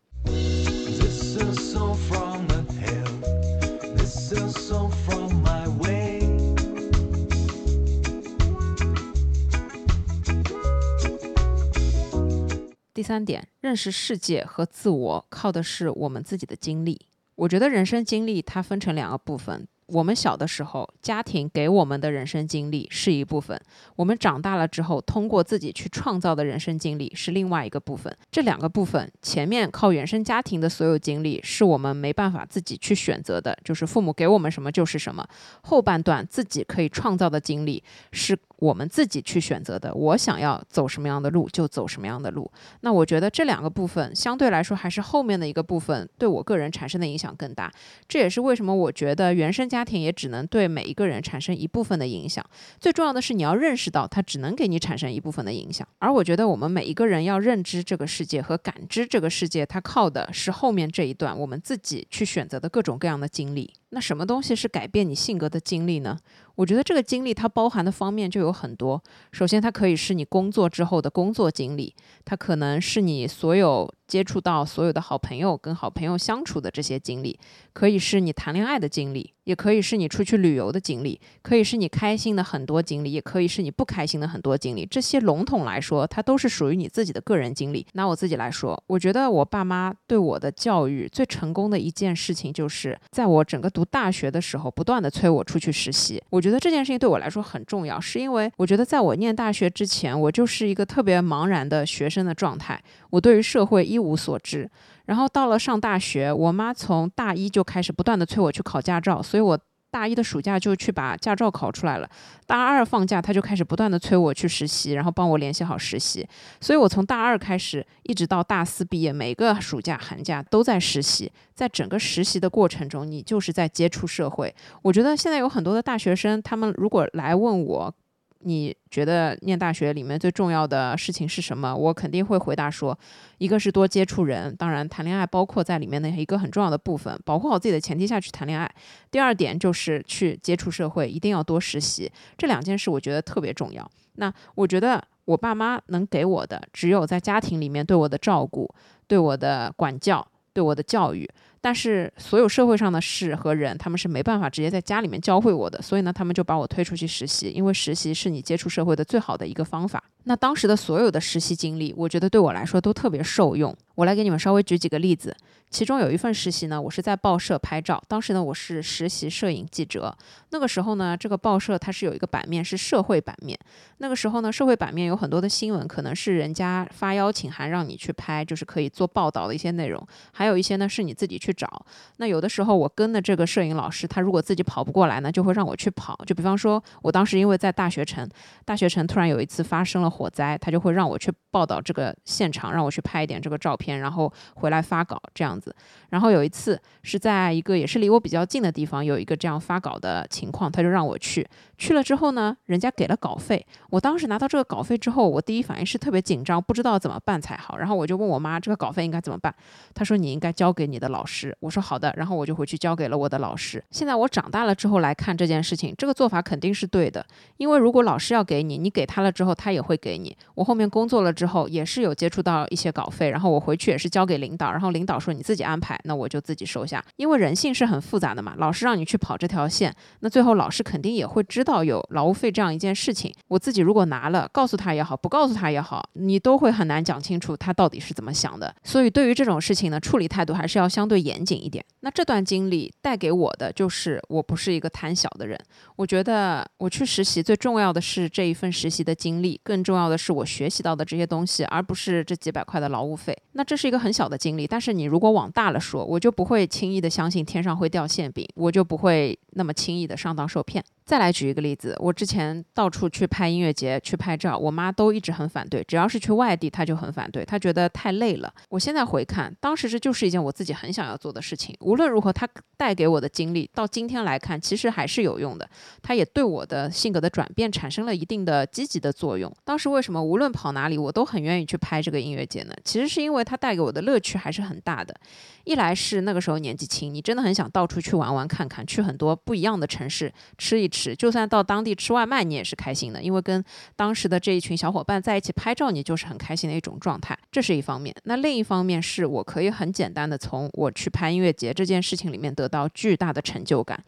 [12.94, 17.00] 第三点，认识世界和自我靠的是我们自己的经历。
[17.34, 19.66] 我觉得人生经历它分成两个部分。
[19.88, 23.58] 我们小的时候，家庭给我们的人生经历是一部分；
[23.96, 28.14] 我们长大了之后，通过自己去创造的人生经历是另外一个部分。
[28.30, 35.24] 这两个部分，前面靠原生家庭的所有经历是我们没办法自己去选择的，就是父母给我们什么就是什么；
[35.62, 38.38] 后半段自己可以创造的经历是。
[38.58, 42.50] 我们自己去选择的，我想要走什么样的路就走什么样的路。
[42.80, 47.72] 那我觉得这两个部分相对来说还是后面的一个部分对我个人产生的影响更大。
[48.08, 52.44] 这也是为什么我觉得原生家庭也只能对每一个人产生一部分的影响。
[52.80, 55.86] 最重要的是你要认识到它只能给你产生一部分的影响。
[55.98, 63.72] 而我觉得我们每一个人要认知这个世界和感知这个世界，它靠的是后面这一段我们自己去选择的各种各样的经历。
[63.90, 66.18] 那什么东西是改变你性格的经历呢？
[66.56, 69.02] 我觉得这个经历它包含的方面就有很多。
[69.32, 73.92] 首先，它可以是你工作之后的工作经历，它可能是你所有。
[74.08, 77.38] 接触到所有的好朋友，跟好朋友相处的这些经历，
[77.74, 84.86] 可以是你谈恋爱的经历，也可以是你出去旅游的经历，可以是你开心的很多经历，也可以是你不开心的很多经历。
[84.86, 87.86] 这些笼统来说，它都是属于你自己的个人经历。
[87.92, 96.22] 拿我自己来说，我觉得我爸妈对我的教育最成功的一件事情，就是在我整个读大学的时候，不断的催我出去实习。
[96.30, 103.97] 我觉得这件事情对我来说很重要，是因为我觉得在我念大学之前，我就是一个特别茫然的学生的状态，我对于社会一。
[103.98, 104.70] 一无所知，
[105.06, 109.58] 然后到了上大学，我妈从大一就开始不断的催我去考驾照，所以我
[109.90, 112.08] 大一的暑假就去把驾照考出来了。
[112.46, 116.24] 大二放假，她就开始不断的催我去实习，然后帮我联系好实习。
[116.60, 121.32] 所以我从大二开始，一直到大四毕业，每个暑假寒假都在实习。
[121.54, 124.54] 在整个实习的过程中，你就是在接触社会。
[124.82, 127.94] 我觉得现在有很多的大学生，他们如果来问我。
[128.40, 131.74] 你觉得念大学里面最重要的事情是什么？
[131.74, 132.96] 我肯定会回答说，
[133.38, 138.70] 一个是多接触人，当然谈恋爱包括在里面的一个很重要的部分，保护好自己的前提下去谈恋爱。
[139.10, 142.10] 第二点就是去接触社会，一定要多实习。
[142.36, 143.90] 这两件事我觉得特别重要。
[144.14, 148.72] 那我觉得我爸妈能给我的，只有在家庭里面对我的照顾、
[149.06, 151.28] 对我的管教、对我的教育。
[151.60, 160.02] 但是所有社会上的事和人，他们是没办法直接在家里面教会我的，所以呢，他们就把我推出去实习，因为实习是你接触社会的最好的一个方法。
[160.28, 163.74] 那当时的所有的实习经历，我觉得对我来说都特别受用。
[163.94, 165.34] 我来给你们稍微举几个例子。
[165.70, 168.02] 其中有一份实习呢，我是在报社拍照。
[168.08, 170.16] 当时呢，我是实习摄影记者。
[170.50, 173.58] 那个时候呢，这个报社它是有一个版面是社会版面。
[173.98, 180.02] 那个时候呢，社会版面有很多的新闻，可能是人家发邀请函让你去拍，就是可以做报道的一些内容。
[180.32, 181.84] 还有一些呢，是你自己去找。
[182.16, 186.18] 那有的时候我跟的这个摄影老师，他如果自己跑不过来呢，就会让我去跑。
[186.24, 188.26] 就比方说，我当时因为在大学城，
[188.64, 195.58] 大学城突然有一次发生了火灾，他就会让我去报道这个现场，让我去拍一点这个照片，然后回来发稿这样。
[195.60, 195.74] 子，
[196.10, 201.46] 然后有一次是在一个也是离我比较近的地方，有一个这样发稿的情况，他就让我去。
[201.76, 203.64] 去了之后呢，人家给了稿费。
[203.90, 207.76] 我当时拿到这个稿费之后，我第一反应是特别紧张，不知道怎么办才好。
[207.78, 209.54] 然后我就问我妈，这个稿费应该怎么办？
[209.94, 211.56] 她说你应该交给你的老师。
[211.60, 212.12] 我说好的。
[212.16, 213.82] 然后我就回去交给了我的老师。
[213.90, 217.24] 现在我长大了之后来看这件事情，这个做法肯定是对的。
[217.58, 220.36] 因为如果老师要给你，你给他了之后，他也会给你。
[220.54, 227.04] 我后面工作了之后，也是有接触到一些稿费，然后我回去也是交给领导，然后领导说你自己安排，那我就自己收下。
[227.16, 231.78] 因为人性是很复杂的嘛，老师让你去跑这条线，那最后老师肯定也会知道。
[231.88, 238.74] 有劳务费这样一件事情，我自己如果拿了，告诉他也好，不告诉他也好，你都会很难讲清楚他到底是怎么想的。
[238.84, 241.84] 所以对于这种事情呢，处理态度还是要相对严谨一点。
[242.00, 245.58] 那这段经历带给我的就是，我不是一个贪小的人。
[245.96, 253.34] 我觉得我去实习最重要的是这一份实习的经历，更重要的是我学习到的这些东西，而不是这几百块的劳务费。
[253.52, 260.84] 那这是一个很小的经历，但是你如果往大了说，我就不会轻易的相信天上会掉馅饼，我就不会那么轻易的上当受骗。
[261.08, 268.52] 再来举一个例子，我之前到处去拍音乐节、去拍照，我妈都一直很反对，只要是去外地，她就很反对，她觉得太累了。
[268.68, 271.74] 我现在回看，当时这就是一件我自己很想要做的事情。
[271.80, 275.66] 无论如何，它带给我的经历，到今天来看，其实还是有用的。
[276.02, 279.50] 它也对我的性格的转变产生了一定的积极的作用。
[279.64, 282.74] 当时为什么无论跑哪里，我都很愿意去拍这个音乐节呢？
[282.84, 285.18] 其实是因为它带给我的乐趣还是很大的。
[285.64, 293.64] 一来是那个时候年纪轻，你真的很想到处去玩玩看看，去很多不一样的城市吃一吃，就算到当地吃外卖，你也是开心的，因为跟
[293.96, 298.14] 当时的这一群小伙伴在一起拍照，你就是很开心的一种状态，这是一方面。
[298.24, 304.02] 那另一方面是我可以很简单的从我去拍音乐节这件事情里面得到巨大的成就感。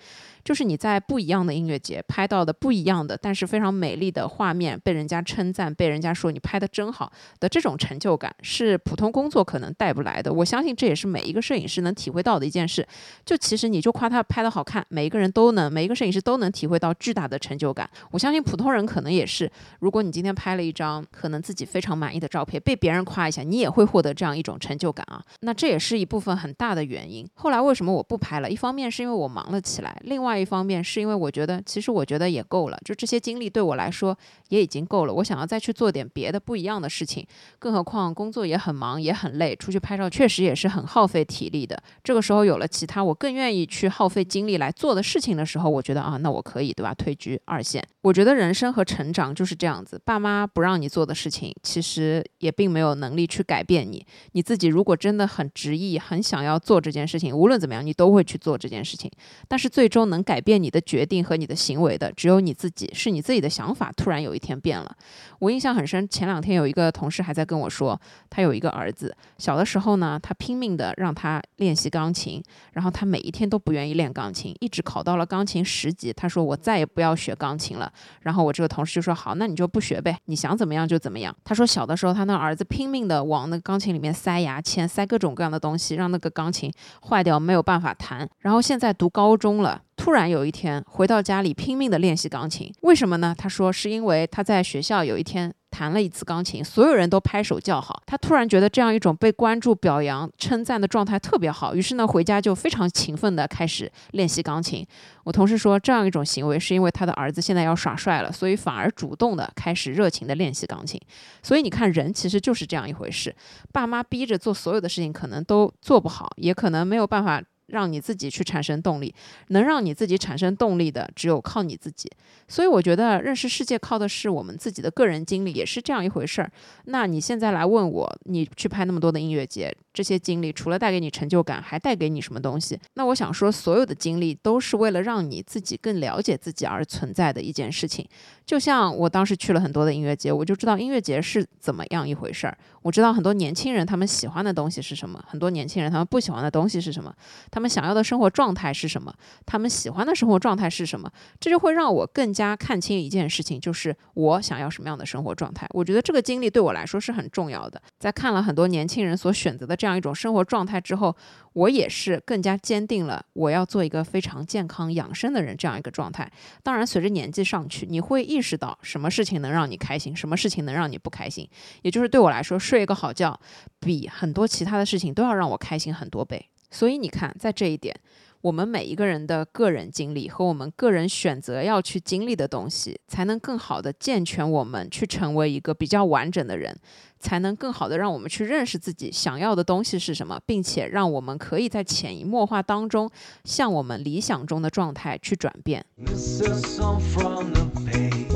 [0.45, 10.33] 就是你在不一样的音乐节拍到的不一样的，但是非常美丽的画面，被人家称赞，被人家说你拍的真好的这种成就感，是普通工作可能带不来的。
[10.33, 12.87] 我相信这也是每一个摄影师能体会到的一件事。
[13.25, 17.89] 就其实你就夸他拍的好看，每一个人都能，每一个摄影师都能体会到巨大的成就感。
[18.11, 19.51] 我相信普通人可能也是。
[19.81, 25.23] 如果你今天拍了一张可能自己非常满意的照片，被别人夸一下，你也会获得这样一种成就感啊。
[25.41, 27.29] 那这也是一部分很大的原因。
[27.35, 28.49] 后来为什么我不拍了？
[28.51, 30.30] 一方面是因为我忙了起来，另外。
[30.31, 34.17] 另外一方面，是因为我觉得，其实我觉得也够了，就这些经历对我来说
[34.51, 35.13] 也已经够了。
[35.15, 37.27] 我想要再去做点别的不一样的事情，
[37.59, 41.83] 更何况工作也很忙，也很累，出去拍照确实也是很耗费体力的。
[42.05, 46.95] 这个时候有了其他我更愿意去耗费精力来做的事情的时候，我觉得啊，那我可以，对吧？
[46.95, 47.85] 退居二线。
[48.03, 54.07] 我觉得人生和成长就是这样子，爸妈不让你做的事情，其实也并没有能力去改变你。
[54.31, 59.11] 你自己如果真的很执意，很想要做这件事情，无论怎么样，你都会去做这件事情。
[59.49, 62.91] 但是最终能能改变你的决定和你的行为的，只有你自己。
[62.93, 64.95] 是你自己的想法突然有一天变了。
[65.39, 76.13] 我印象很深，前两天有一个同事还在跟我说，他有一个儿子，小的时候呢，他拼命的让他练习钢琴，然后他每一天都不愿意练钢琴，一直考到了钢琴十级。
[76.13, 77.91] 他说我再也不要学钢琴了。
[78.23, 81.35] 然后我这个同事就说好，那你就不学呗，你想怎么样就怎么样。
[81.43, 86.71] 他说小的时候他那儿子拼命的往那钢琴里面塞牙签，塞各种各样的东西，让那个钢琴
[87.09, 88.29] 坏掉，没有办法弹。
[88.41, 89.81] 然后现在读高中了。
[90.01, 93.35] 突然有一天回到家里拼命的练习钢琴，为什么呢？
[93.37, 104.87] 他说是因为他在学校有一天弹了一次钢琴，所有人都拍手叫好，他突然觉得这样一种被关注、表扬、称赞的状态特别好，于是呢回家就非常勤奋的开始练习钢琴。
[105.25, 110.99] 我同事说这样一种行为是因为他的儿子现在要耍帅了，所以反而主动的开始热情的练习钢琴。
[111.43, 113.37] 所以你看人其实就是这样一回事，
[113.71, 117.43] 爸妈逼着做所有的事情可能都做不好，也可能没有办法。
[117.71, 119.15] 让你自己去产生动力，
[119.49, 122.11] 能让你自己产生动力的，只有靠你自己。
[122.49, 126.51] 所以我觉得认识世界靠的是我们自己的个人经历，也是这样一回事儿。
[126.85, 132.81] 那你现在来问我，你去拍那么多的音乐节，这些经历除了带给你成就感，还带给你什么东西？
[132.95, 138.09] 那我想说，所有的经历都是为了让你自己更了解自己而存在的一件事情。
[138.47, 142.57] 就像我当时去了很多的音乐节，我就知道音乐节是怎么样一回事儿。
[142.81, 147.15] 我知道很多年轻人他们喜欢的东西是什么，很多年轻人他们不喜欢的东西是什么，
[147.51, 155.67] 他们想要的生活状态是什么，他们喜欢的生活状态是什么，这就会让我更加看清一件事情，就是我想要什么样的生活状态。
[155.75, 157.81] 我觉得这个经历对我来说是很重要的。
[157.99, 161.15] 在看了很多年轻人所选择的这样样一种生活状态之后，
[161.53, 166.31] 我也是更加坚定了我要做一个非常健康养生的人这样一个状态。
[166.63, 171.49] 当然，随着年纪上去，你会意识到什么事情能让你开心，什么事情能让你不开心。
[171.83, 173.39] 也就是对我来说，睡一个好觉，
[173.81, 176.49] 比很多其他的事情都要让我开心很多倍。
[176.71, 177.95] 所以你看，在这一点，
[178.43, 186.75] 我们每一个人的个人经历和我们个人选择要去经历的东西，才能更好的健全我们去成为一个比较完整的人，
[187.19, 193.11] 才能更好的让我们去认识自己想要的东西是什么，并且让我们可以在潜移默化当中，
[193.45, 195.85] 向我们理想中的状态去转变。
[196.07, 198.29] This is some from the pain.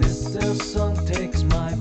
[0.00, 1.74] This is some takes my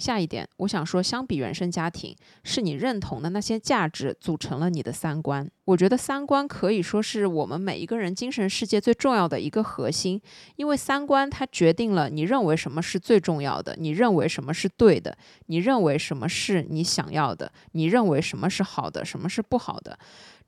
[0.00, 5.46] 下一点，我想说，相比原生家庭，是你认同的那些价值组成了你的三观。
[5.66, 10.20] 我觉得三观可以说是我们每一个人精神世界最重要的一个核心，
[10.56, 19.96] 因为三观它决定了你认为什么是最重要的，你认为什么是对的，你认为什么是你想要的，你认为什么是好的，什么是不好的。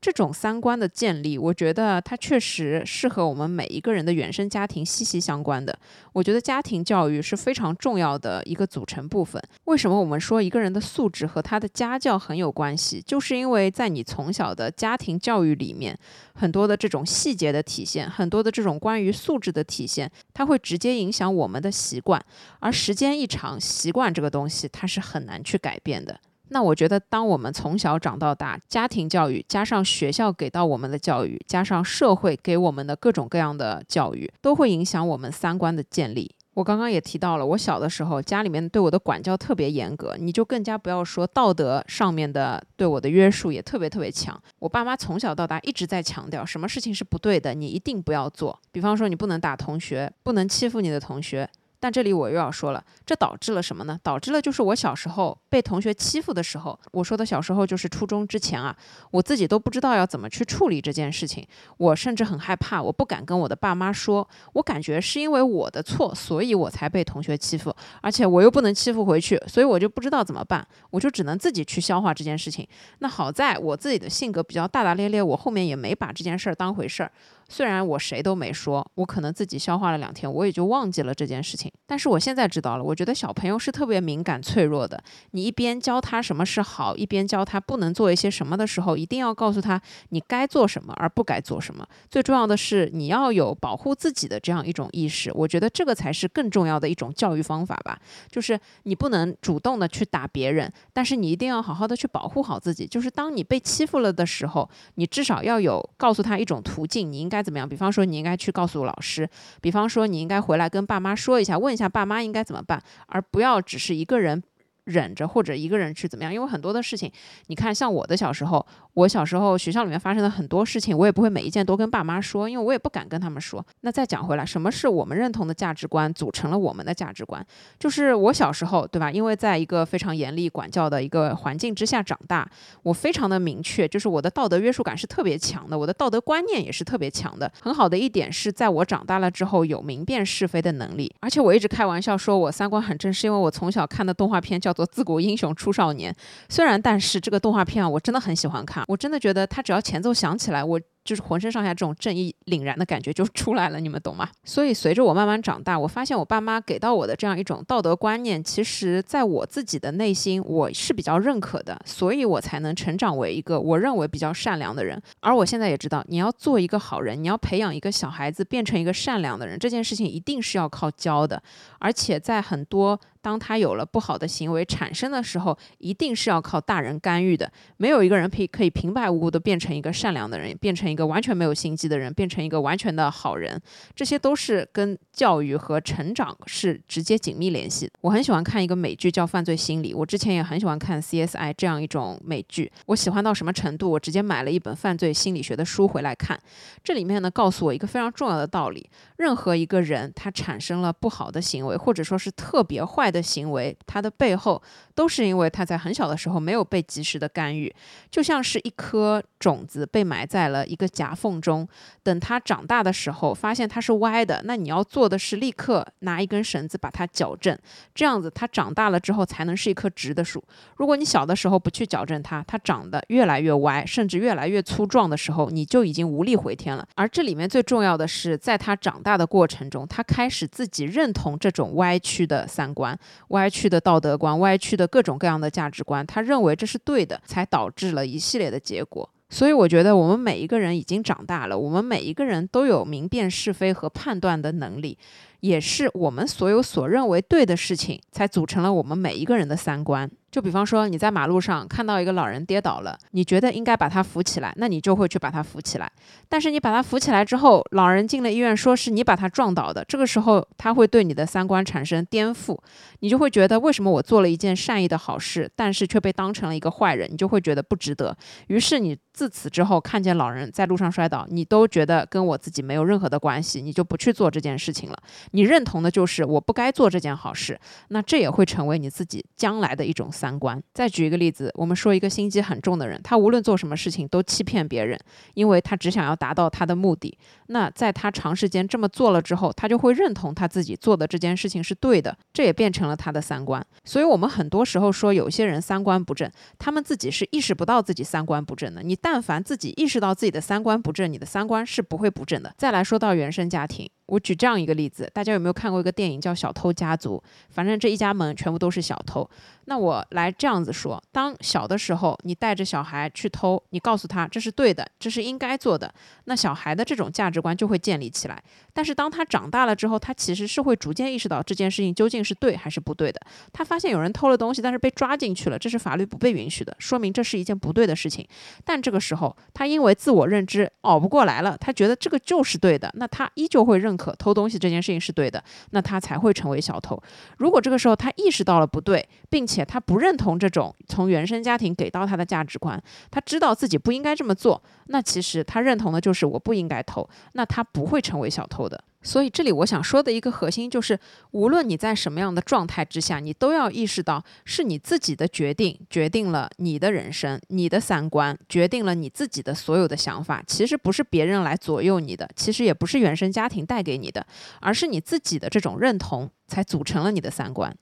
[0.03, 5.73] 这种三观的建立，我觉得它确实是和我们每一个人的原生家庭息息相关的。
[6.11, 9.41] 我觉得家庭教育是非常重要的一个组成部分。
[9.63, 13.01] 为什么我们说一个人的素质和他的家教很有关系？
[13.01, 15.97] 就是因为在你从小的家庭教育里面，
[16.35, 22.21] 很多的这种细节的体现，很多的这种关于素质的体现，它会直接影响我们的习惯。
[22.59, 26.19] 而时间一长，习惯这个东西它是很难去改变的。
[26.49, 36.35] 那我觉得，当我们从小长到大，家庭教育加上学校给到我们的教育，加上社会给我们的各种各样的教育，都会影响我们三观的建立。
[36.53, 44.39] 我刚刚也提到了，我小的时候家里面对我的管教特别严格，你就更加不要说道德上面的对我的约束也特别特别强。
[44.59, 48.59] 我爸妈从小到大一直在强调，什么事情是不对的，你一定不要做。
[48.71, 51.49] 比方说，你不能打同学，不能欺负你的同学。
[51.83, 53.99] 但这里我又要说了，这导致了什么呢？
[54.01, 58.73] 导致了就是我小时候被同学欺负的时候，我说的小时候就是初中之前啊，
[59.11, 72.65] 我自己都不知道要怎么去处理这件事情，我甚至很害怕，我不敢跟我的爸妈说，我感觉是因为我的错，所以我才被同学欺负，而且我又不能欺负回去，所以我就不知道怎么办，我就只能自己去消化这件事情。
[72.99, 77.11] 那好在我自己的性格比较大大咧咧，我后面也没把这件事儿当回事儿。
[77.49, 81.69] 虽然我谁都没说，我可能自己消化了两天，我也就忘记了这件事情。
[81.85, 85.01] 但是我现在知道了，我觉得小朋友是特别敏感脆弱的。
[85.31, 91.85] 你一边教他什么是好，一边教他不能做一些什么的时候，一定要告诉他你该做什么，而不该做什么。
[92.09, 95.31] 最重要的是，你要有保护自己的这样一种意识。
[95.35, 97.99] 我觉得这个才是更重要的一种教育方法吧。
[98.31, 102.87] 就是你不能主动的去打别人，但是你一定要好好的去保护好自己。
[102.87, 107.43] 就是当你被欺负了的时候，你至少要有告诉他一种途径，你应该。
[107.43, 107.67] 怎么样？
[107.67, 109.25] 比方说，你应该去告诉老师；
[109.59, 114.43] 比方说，你应该回来跟爸妈说一下，问一下爸妈应该怎么办，而不要只是一个人。
[114.85, 116.33] 忍着或者一个人去怎么样？
[116.33, 117.09] 因为很多的事情，
[117.47, 123.65] 你看，像我的小时候，我小时候学校里面发生的很多事情，我也不会每一件都跟爸妈说，因为我也不敢跟他们说。
[123.81, 127.43] 那再讲回来，什么是我们认同的价值观组成了我们的价值观？
[127.79, 129.09] 就是我小时候，对吧？
[129.09, 132.45] 因为在一个非常严厉管教的一个环境之下长大，
[132.83, 137.49] 我非常的明确，就是我的道德约束感是特别强的，我的道德观念也是特别强的。
[137.61, 144.73] 很好的一点是在我长大了之后有明辨是非的能力，而且我一直开玩笑说我三观很正，是因为我从小看的动画片叫。
[144.73, 146.11] 做自古英雄出少年，
[146.49, 150.79] 虽然但是这个动画片啊，我真的很喜欢看，我真的觉得他只要前奏响起来，我。
[151.05, 154.25] 就是浑身上下这种正义凛然的感觉就出来了，你们懂吗？
[154.45, 164.97] 所以随着我慢慢长大，我发现我爸妈给到我的这样一种道德观念，其实在我自己的内心我是比较认可的，所以我才能成长为一个我认为比较善良的人。
[165.19, 171.43] 而我现在也知道，你要做一个好人，你要培养一个小孩子变成一个善良的人，这件事情一定是要靠教的。
[171.79, 177.51] 而且在很多当他有了不好的行为产生的时候，一定是要靠大人干预的。
[177.77, 180.83] 没有一个人可以可以平白无故的变成一个善良的人，变成。
[180.83, 183.57] 一个完全没有心机的人变成一个完全的好人，
[183.95, 187.93] 这些都是跟教育和成长是直接紧密联系的。
[188.01, 192.69] 我很喜欢看一个美剧叫《犯罪心理》，我之前也很喜欢看 CSI 这样一种美剧。
[192.87, 193.89] 我喜欢到什么程度？
[193.89, 196.37] 我直接买了一本犯罪心理学的书回来看。
[196.83, 204.61] 这里面呢，告诉我一个非常重要的道理：任何一个人他产生了不好的行为，或者说是特别坏的行为，它的背后
[204.95, 207.73] 都是因为他在很小的时候没有被及时的干预，
[208.09, 210.87] 就像是一颗种子被埋在了一个。
[210.93, 211.67] 夹缝中，
[212.03, 217.57] 等它长大的时候，发现它是歪的，那你要做的是立刻拿一根绳子把它矫正，
[217.95, 220.43] 这样子它长大了之后才能是一棵直的树。
[220.77, 226.87] 如果你小的时候不去矫正它，它长得越来越歪，甚至越来越粗壮的时候，你就已经无力回天了。
[226.95, 232.97] 而这里面最重要的是，在它长大的过程中，它开始自己认同这种歪曲的三观、
[233.29, 239.09] 歪曲的道德观、歪曲的各种各样的价值观，他认为这是对的，才导致了一系列的结果。
[239.29, 244.97] 所以我觉得我们每一个人已经长大了，我们每一个人都有明辨是非和判断的能力。
[245.39, 250.09] 也是我们所有所认为对的事情，才组成了我们每一个人的三观。
[250.33, 255.91] 就比方说，你在马路上看到一个老人跌倒了，你觉得应该把他扶起来，那你就会去把他扶起来。
[256.27, 262.57] 但是你把他扶起来之后，老人进了医院，说是你把他撞倒的，这个时候他会对你的三观产生颠覆，
[263.01, 268.17] 你就会觉得为什么我做了一件善意的好事，但是却被当成了一个坏人，你就会觉得不值得。
[268.47, 274.97] 于是你自此之后看见老人在路上摔倒，你都觉得跟我自己没有任何的关系，你就不去做这件事情了。
[275.29, 277.59] 你认同的就是我不该做这件好事，
[277.89, 280.63] 那这也会成为你自己将来的一种三观。
[280.73, 284.97] 再举一个例子，我们说一个心机很重的人，他无论做什么事情都欺骗别人，
[285.33, 287.17] 因为他只想要达到他的目的。
[287.47, 293.61] 那在他长时间这么做了之后，他就会认同他自己做的这件事情是对的，这也变成了他的三观。
[293.83, 298.81] 所以，我们很多时候说有些人三观不正，他们自己是意识不到自己三观不正的。
[298.81, 302.53] 你但凡自己意识到自己的三观不正，你的三观是不会不正的。
[302.57, 303.89] 再来说到原生家庭。
[304.05, 307.21] 我举这样一个例子，大家有没有看过一个电影叫《小偷家族》？
[307.49, 309.27] 反正这一家门全部都是小偷。
[309.65, 315.93] 那我来这样子说：当小的时候，你带着小孩去偷，你告诉他这是对的，这是应该做的，
[316.25, 318.43] 那小孩的这种价值观就会建立起来。
[318.73, 323.21] 但是当他长大了之后，他其实是会逐渐意识到这件事情究竟是对还是不对的。
[323.53, 328.27] 他发现有人偷了东西，但是被抓进去了，这是法律不被允许的，说明这是一件不对的事情。
[328.65, 336.99] 但这个时候，他因为自我认知熬不过来了，他觉得这个就是对的，那他依旧会认认可偷东西这件事情是对的，那他才会成为小偷。
[337.37, 342.81] 如果这个时候他意识到了不对，并且他不认同这种从原生家庭给到他的价值观，
[343.11, 348.83] 他知道自己不应该这么做，那其实他认同的就是我不应该偷，那他不会成为小偷的。
[349.03, 350.97] 所以这里我想说的一个核心就是，
[351.31, 360.41] 无论你在什么样的状态之下，你都要意识到是你自己的决定决定了你的人生，你的三观决定了你自己的所有的想法。
[360.47, 364.25] 其实不是别人来左右你的，其实也不是原生家庭带给你的，
[364.61, 367.75] 而是你自己的这种认同才组成了你的三观。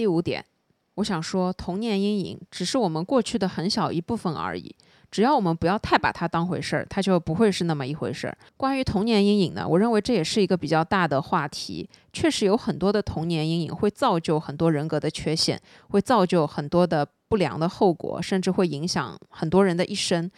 [0.00, 0.42] 第五点，
[0.94, 4.74] 我想说，童年阴影只是我们过去的很小一部分而已。
[5.10, 8.34] 只要我们不要太把它当回事儿，它就不会是那么一回事儿。
[8.56, 11.86] 关于童年阴影呢，我认为这也是一个比较大的话题。
[12.14, 17.06] 确实有很多的童年阴影会造就很多人格的缺陷，会造就很多的。
[17.30, 20.28] 不良的后果，甚至会影响很多人的一生。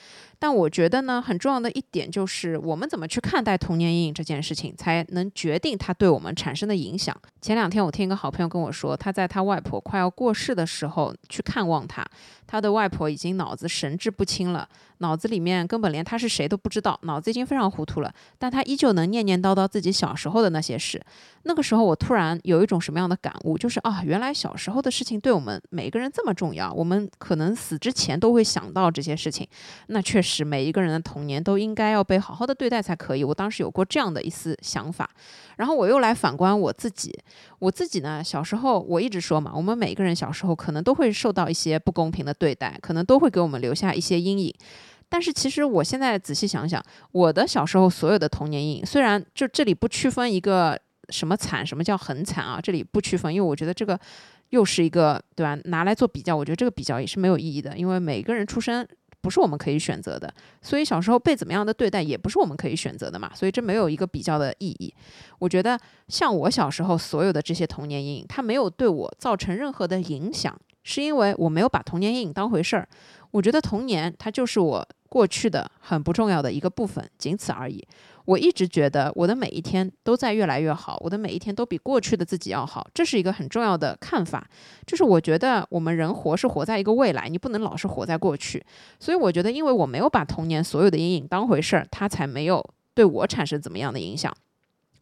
[0.42, 7.16] 但我觉得呢，很重要的一点就是，我们怎么去看待童年阴影这件事情，才能决定它对我们产生的影响。
[7.40, 12.04] 前两天我听一个好朋友跟我说，他在他外婆快要过世的时候去看望他，
[12.44, 14.68] 他的外婆已经脑子神志不清了，
[14.98, 18.12] 脑子里面根本连他是谁都不知道，脑子已经非常糊涂了。
[18.36, 21.00] 但他依旧能念念叨叨自己小时候的那些事。
[21.44, 26.72] 那个时候，我突然有一种什么样的感悟，就是啊，原来小时候的事情对我们每个人这么重要。
[26.72, 29.46] 我们可能死之前都会想到这些事情。
[29.88, 33.22] 那确实，每一个人的童年都应该要被好好的对待才可以。
[33.22, 35.10] 我当时有过这样的一丝想法。
[35.56, 37.12] 然后我又来反观我自己，
[37.58, 44.54] 我自己呢，小时候我一直说嘛，我们每个人小时候可能都会受到一些不公平的对待，可能都会给我们留下一些阴影。
[45.10, 50.80] 但是其实我现在仔细想想，我的小时候所有的童年阴影，虽然就这里不区分一个。
[51.08, 51.66] 什么惨？
[51.66, 52.58] 什么叫很惨啊？
[52.62, 53.98] 这里不区分，因为我觉得这个
[54.50, 55.58] 又是一个对吧？
[55.64, 58.86] 拿来做比较，我觉得这个比较也是没有意义的，因为每个人出生
[59.22, 64.92] 不是我们可以选择的，所以小时候被怎么样的对待也不是我们可以选择的嘛，所以这没有一个比较的意义。
[65.38, 72.88] 我觉得像我小时候所有的这些童年阴影，它没有对我造成任何的影响，是因为我没有把童年阴影当回事儿。
[73.30, 77.86] 我觉得童年它就是我过去的很不重要的一个部分，仅此而已。
[78.24, 84.46] 我一直觉得我的每一天都在越来越好，我的每一天都比过去的自己要好，这是一个很重要的看法。
[84.86, 88.64] 就是我觉得我们人活是活在一个未来，你不能老是活在过去。
[89.00, 92.64] 所以我觉得，因为我没有把童年所有的阴影当回事儿，它才没有
[92.94, 94.32] 对我产生怎么样的影响。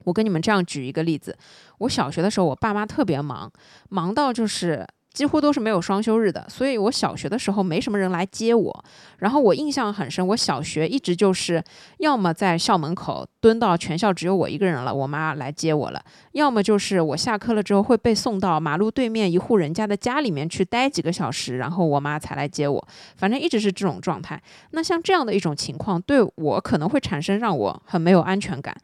[0.05, 1.37] 我跟你们这样举一个例子：
[1.79, 3.53] 我小学的时候，我爸妈特别忙，
[3.89, 4.87] 忙到就是。
[5.13, 8.85] 几乎都是没有双休日的，所以我小学的时候没什么人来接我。
[9.19, 11.63] 然后我印象很深，我小学一直就是
[11.99, 16.01] 要么在校门口蹲到全校只有我一个人了，我妈来接我了；
[16.33, 22.89] 要么就是我下课了之后会被送到马路对面一户人家的家里面去待几个小时，然后我妈才来接我。
[23.17, 24.41] 反正一直是这种状态。
[24.71, 28.75] 那像这样的一种情况，对我可能会产生让我很没有安全感。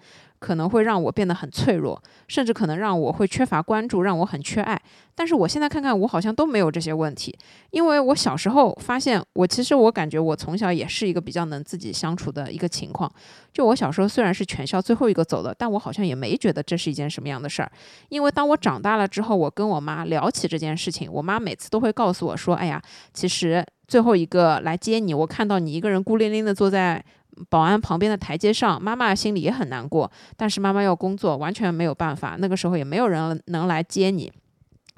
[0.47, 4.81] 可能会让我变得很脆弱，甚至可能让我会缺乏关注，让我很缺爱。
[5.13, 7.37] 但是我现在看看，我好像都没有这些问题，
[7.71, 13.11] 因为我小时候发现，我其实我感觉我从小也是一个比较能自己相处的一个情况。
[13.53, 17.73] 就我小时候虽然是全校最后一个走的，但我好像也没觉得这是一件什么样的事儿。
[18.09, 22.81] 因为当我长大了之后，我跟我妈聊起这件事情，我妈每次都会告诉我说：“哎呀，
[23.13, 27.05] 其实最后一个来接你，我看到你一个人孤零零的坐在。”
[27.49, 32.37] 保安旁边的台阶上，妈妈心里也很难过，但是妈妈要工作，完全没有办法。
[32.39, 34.33] 那个时候也没有人能来接你。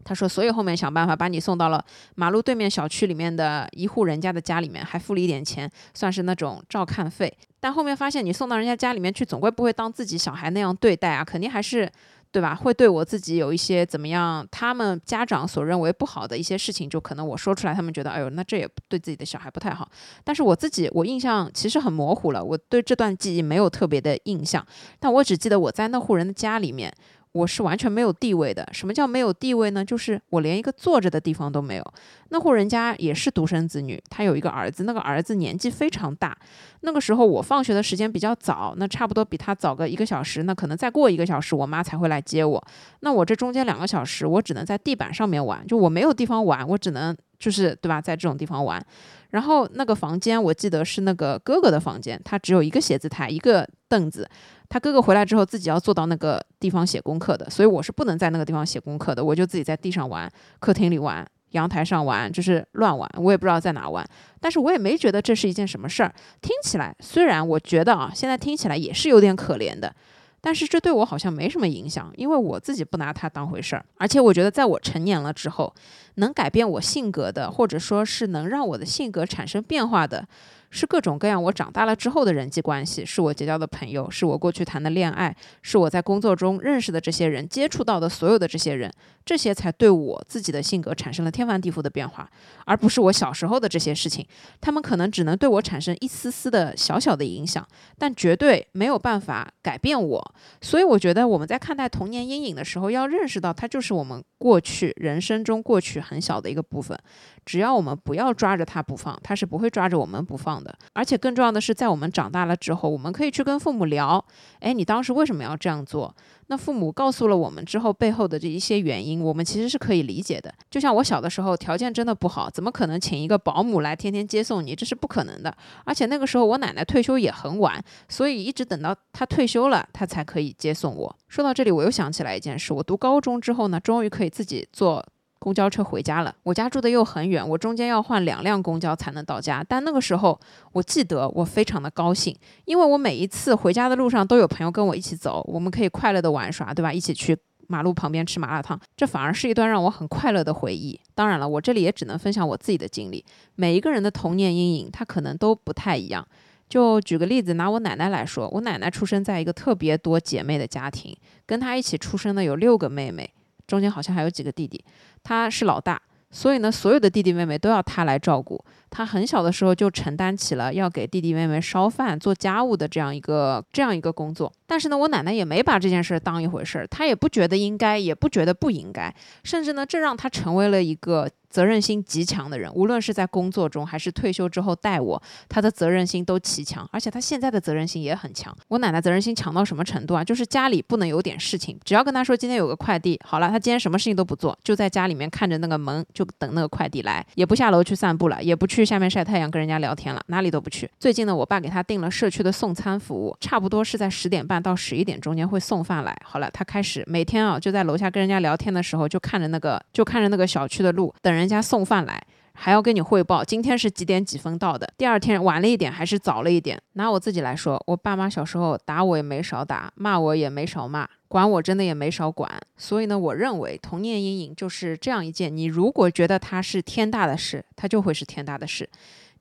[0.05, 1.85] 他说，所以后面想办法把你送到了
[2.15, 7.31] 马路对面小区里面的一户人家的家里面，还付了一点钱，算是那种照看费。
[7.61, 11.91] 但后面发现你送到人家家里面去，总归不会当自己小孩那样对待啊，肯定还是。
[12.31, 12.55] 对吧？
[12.55, 14.47] 会对我自己有一些怎么样？
[14.51, 19.89] 他们家长所认为不好的一些事情，就可能我说出来，他们觉得，哎呦，那这也对自己的小孩不太好。
[20.25, 24.65] 但是我自己，我印象其实很模糊了，我对这段记忆没有特别的印象。
[25.01, 26.93] 但我只记得我在那户人的家里面，
[27.33, 28.69] 我是完全没有地位的。
[28.73, 29.85] 什么叫没有地位呢？
[29.85, 31.95] 就是我连一个坐着的地方都没有。
[32.31, 36.37] 那户人家也是独生子女，他有一个儿子，那个儿子年纪非常大。
[36.81, 42.63] 那个时候我放学的时间比较早，那差不多比他早个一个小时，那可能再过一个小时，我妈才会来接我。
[43.01, 48.85] 那我这中间两个小时，我只能在地板上面玩，就我没有地方玩，我只能就是对吧，在这种地方玩。
[49.31, 54.29] 然后那个房间，我记得是那个哥哥的房间，他只有一个写字台，一个凳子。
[54.69, 64.07] 他哥哥回来之后，自己要坐到那个地方写功课的，所以我是不能在那个地方写功课的，我就自己在地上玩，客厅里玩，阳台上玩，就是乱玩，我也不知道在哪玩，
[64.41, 66.13] 但是我也没觉得这是一件什么事儿。
[66.43, 69.95] 听起来，虽然我觉得啊，现在听起来也是有点可怜的。
[70.41, 75.75] 但是这对我好像没什么影响，因为我自己不拿它当回事儿，而且我觉得在我成年了之后，
[76.15, 80.25] 能改变我性格的，或者说是能让我的性格产生变化的。
[80.71, 88.93] 是各种各样我长大了之后的人际关系，是我结交的朋友，是我过去谈的恋爱，是我在工作中认识的这些人，接触到的所有的这些人，
[89.25, 92.29] 这些才对我自己的性格产生了天翻地覆的变化，
[92.67, 94.27] 而不是我小时候的这些事情。
[94.61, 97.67] 他们可能只能对我产生一丝丝的小小的影响，
[97.97, 100.35] 但绝对没有办法改变我。
[100.61, 106.99] 所以我觉得我们在看待童年阴影的时候，要认识到它就是我们过去人生中过去很小的一个部分。
[107.47, 110.77] 只要我们不要抓着它不放，它是不会抓着我们不放的。
[110.93, 114.25] 而且更重要的是，在我们长大了之后，我们可以去跟父母聊，
[114.61, 116.15] 哎，你当时为什么要这样做？
[116.51, 120.53] 那父母告诉了我们之后，背后的这一些原因，我们其实是可以理解的。
[120.71, 124.75] 就像我小的时候，条件真的不好，怎么可能请一个保姆来天天接送你？
[124.75, 125.55] 这是不可能的。
[125.85, 131.15] 而且那个时候我奶奶退休也很晚，所以一直等到她退休了，她才可以接送我。
[131.29, 135.05] 说到这里，我又想起来一件事，我读高中之后呢，终于可以自己坐。
[135.39, 139.65] 公交车回家了，我家住的又很远，我中间要换两辆公交才能到家。
[139.67, 140.39] 但那个时候，
[140.73, 146.93] 我记得我非常的高兴，因为我每一次回家的路上都有朋友跟我一起走，我们可以快乐的玩耍，对吧？
[146.93, 147.37] 一起去
[147.69, 150.99] 马路旁边吃麻辣烫，这反而是一段让我很快乐的回忆。
[151.15, 153.25] 当然了，我这里也只能分享我自己的经历。
[153.55, 156.27] 每一个人的童年阴影，他可能都不太一样。
[156.69, 161.17] 就举个例子，拿我奶奶来说，我奶奶出生在一个特别多姐妹的家庭，
[161.47, 163.31] 跟她一起出生的有六个妹妹。
[163.69, 164.85] 中间好像还有几个弟弟，
[165.23, 166.01] 他是老大，
[166.33, 168.65] 所以呢，所有的弟弟妹妹都要他来照顾。
[168.91, 174.51] 他很小的时候就承担起了要给弟弟妹妹烧饭、做家务的这样一个这样一个工作。
[174.69, 179.13] 但是呢，我奶奶也没把这件事当一回事儿，她也不觉得应该，也不觉得不应该，
[179.43, 181.29] 甚至呢，这让她成为了一个。
[181.51, 188.55] 责任心极强的人，无论是在工作中还是退休之后带我，她的责任心都极强，而且她现在的责任心也很强。
[188.69, 190.23] 我奶奶责任心强到什么程度啊？
[190.23, 200.91] 就是家里不能有点事情，只要跟她说今天有个快递，好了，她今天什么事情都不做，就在家里面看着那个门，就等那个快递来，也不下楼去散步了，也不去下面晒太阳跟人家聊天了，哪里都不去。
[201.01, 206.17] 最近呢，我爸给她订了社区的送餐服务，差不多是在十点半到十一点中间会送饭来。
[206.25, 212.21] 好了，他开始每天啊就在楼下跟人家聊天的时候，就看着那个就看着那个小区的路，等人家送饭来。
[212.61, 216.77] 还要跟你汇报今天是几点几分到的，第二天晚了一点还是早了一点。
[216.95, 222.51] 拿我自己来说，我爸妈小时候打我也没少打，骂我也没少骂，管我真的也没少管。
[222.77, 228.89] 所以呢，我认为童年阴影就是这样一件，你如果觉得它是天大的事，它就会是天大的事。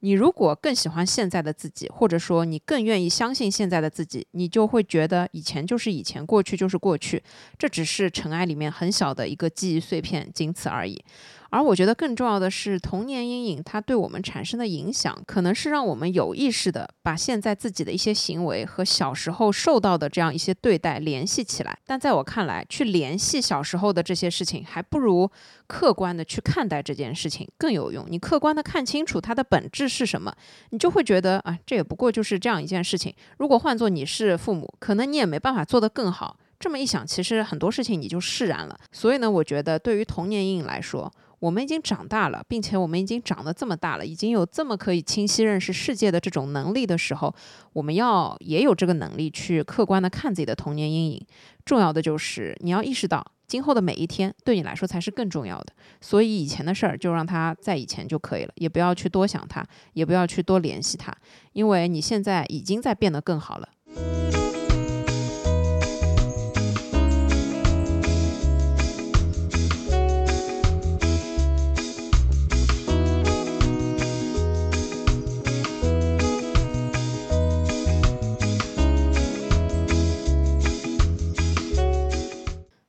[0.02, 7.24] 你如果更喜欢现在的自己，或者说你更愿意相信现在的自己，你就会觉得以前就是以前，过去就是过去，
[7.58, 11.04] 这只是尘埃里面很小的一个记忆碎片，仅此而已。
[11.50, 21.78] 而我觉得更重要的是，童年阴影它对我们产生的影响，可能是让我们有意识的把现在自己的一些行为和小时候受到的这样一些对待联系起来。
[21.86, 25.30] 但在我看来，去联系小时候的这些事情，还不如
[25.68, 28.06] 客观的去看待这件事情更有用。
[28.10, 30.36] 你客观的看清楚它的本质是什么，
[30.72, 33.14] 你就会觉得啊，这也不过就是这样一件事情。
[33.38, 36.38] 如果换做你是父母，可能你也没办法做得更好。
[36.60, 38.76] 这么一想，其实很多事情你就释然了。
[38.91, 47.33] 所以呢，我觉得对于童年阴影来说，我们已经长大了，并且我们已经长得这么大了，已经有这么可以清晰认识世界的这种能力的时候，
[47.73, 51.25] 我们要也有这个能力去客观的看自己的童年阴影。
[51.63, 55.73] 重要的就是你要意识到，今后的每一天对你来说才是更重要的。
[56.01, 59.63] 所以以前的事儿就让它在以前就可以了，也不要去多想它，
[59.93, 61.15] 也不要去多联系它，
[61.53, 63.69] 因为你现在已经在变得更好了。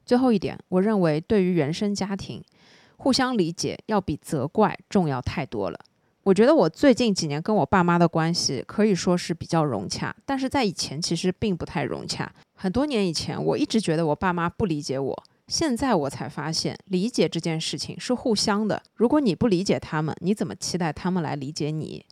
[0.09, 2.43] 最后一点，我认为对于原生家庭，
[2.97, 5.79] 互相理解要比责怪重要太多了。
[6.23, 12.33] 我觉得我最近几年跟我爸妈的关系可以说是比较融洽，但是在以前其实并不太融洽。
[12.55, 18.83] 很多年以前，我一直觉得我爸妈不理解我，现在我才发现，理解这件事情是互相的。
[18.95, 22.03] 如果你不理解他们，你怎么期待他们来理解你？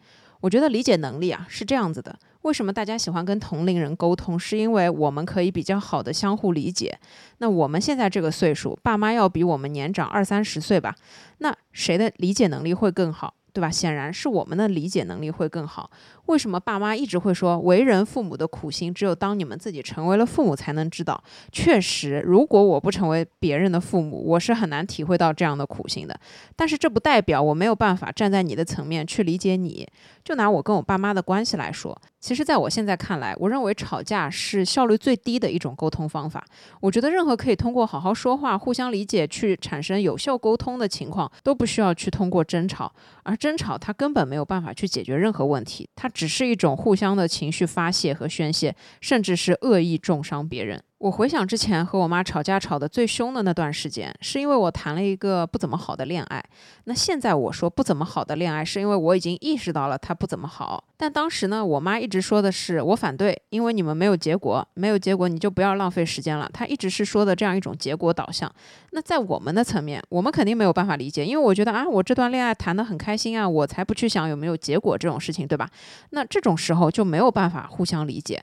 [0.40, 2.18] 我觉得理解能力啊是这样子的。
[2.42, 4.38] 为什么大家喜欢跟同龄人沟通？
[4.38, 6.96] 是因为我们可以比较好的相互理解。
[7.38, 10.94] 那我们现在这个岁数，爸妈要比我们年长二三十岁吧，
[11.38, 13.34] 那谁的理解能力会更好？
[13.52, 13.70] 对吧？
[13.70, 15.90] 显然是我们的理解能力会更好。
[16.26, 21.22] 为什么爸妈一直会说为人父母的苦心，只有当你们自己成为了父母才能知道？
[21.52, 26.18] 确实，如果我不成为别人的父母，我是很难体会到这样的苦心的。
[26.54, 29.86] 但是这不代表我没有办法站在你的层面去理解你。
[30.24, 36.44] 就拿我跟我爸妈的关系来说，其实在我现在看来，我认为吵架是效率最低的一种沟通方法。
[36.80, 42.92] 我觉得任何可以通过好好说话、互相理解去产生有效沟通的情况，都不需要去通过争吵。
[43.22, 50.82] 而争吵它根本没有办法去解决任何问题，它只是一种互相的情绪发泄和宣泄，甚至是恶意重伤别人。
[50.98, 56.42] 我回想之前和我妈吵架吵得最凶的那段时间，是因为我谈了一个不怎么好的恋爱。
[56.84, 60.82] 那现在我说不怎么好的恋爱，是因为我已经意识到了它不怎么好。
[60.96, 66.48] 但当时呢，我妈一直说的是我反对，因为你们没有结果，没有结果你就不要浪费时间了。
[66.50, 68.50] 她一直是说的这样一种结果导向。
[68.92, 75.68] 那在我们的层面，我们肯定没有办法理解，因为我觉得啊，我这段恋爱谈得很开心啊，我才不去想有没有结果这种事情，对吧？
[76.10, 78.42] 那这种时候就没有办法互相理解。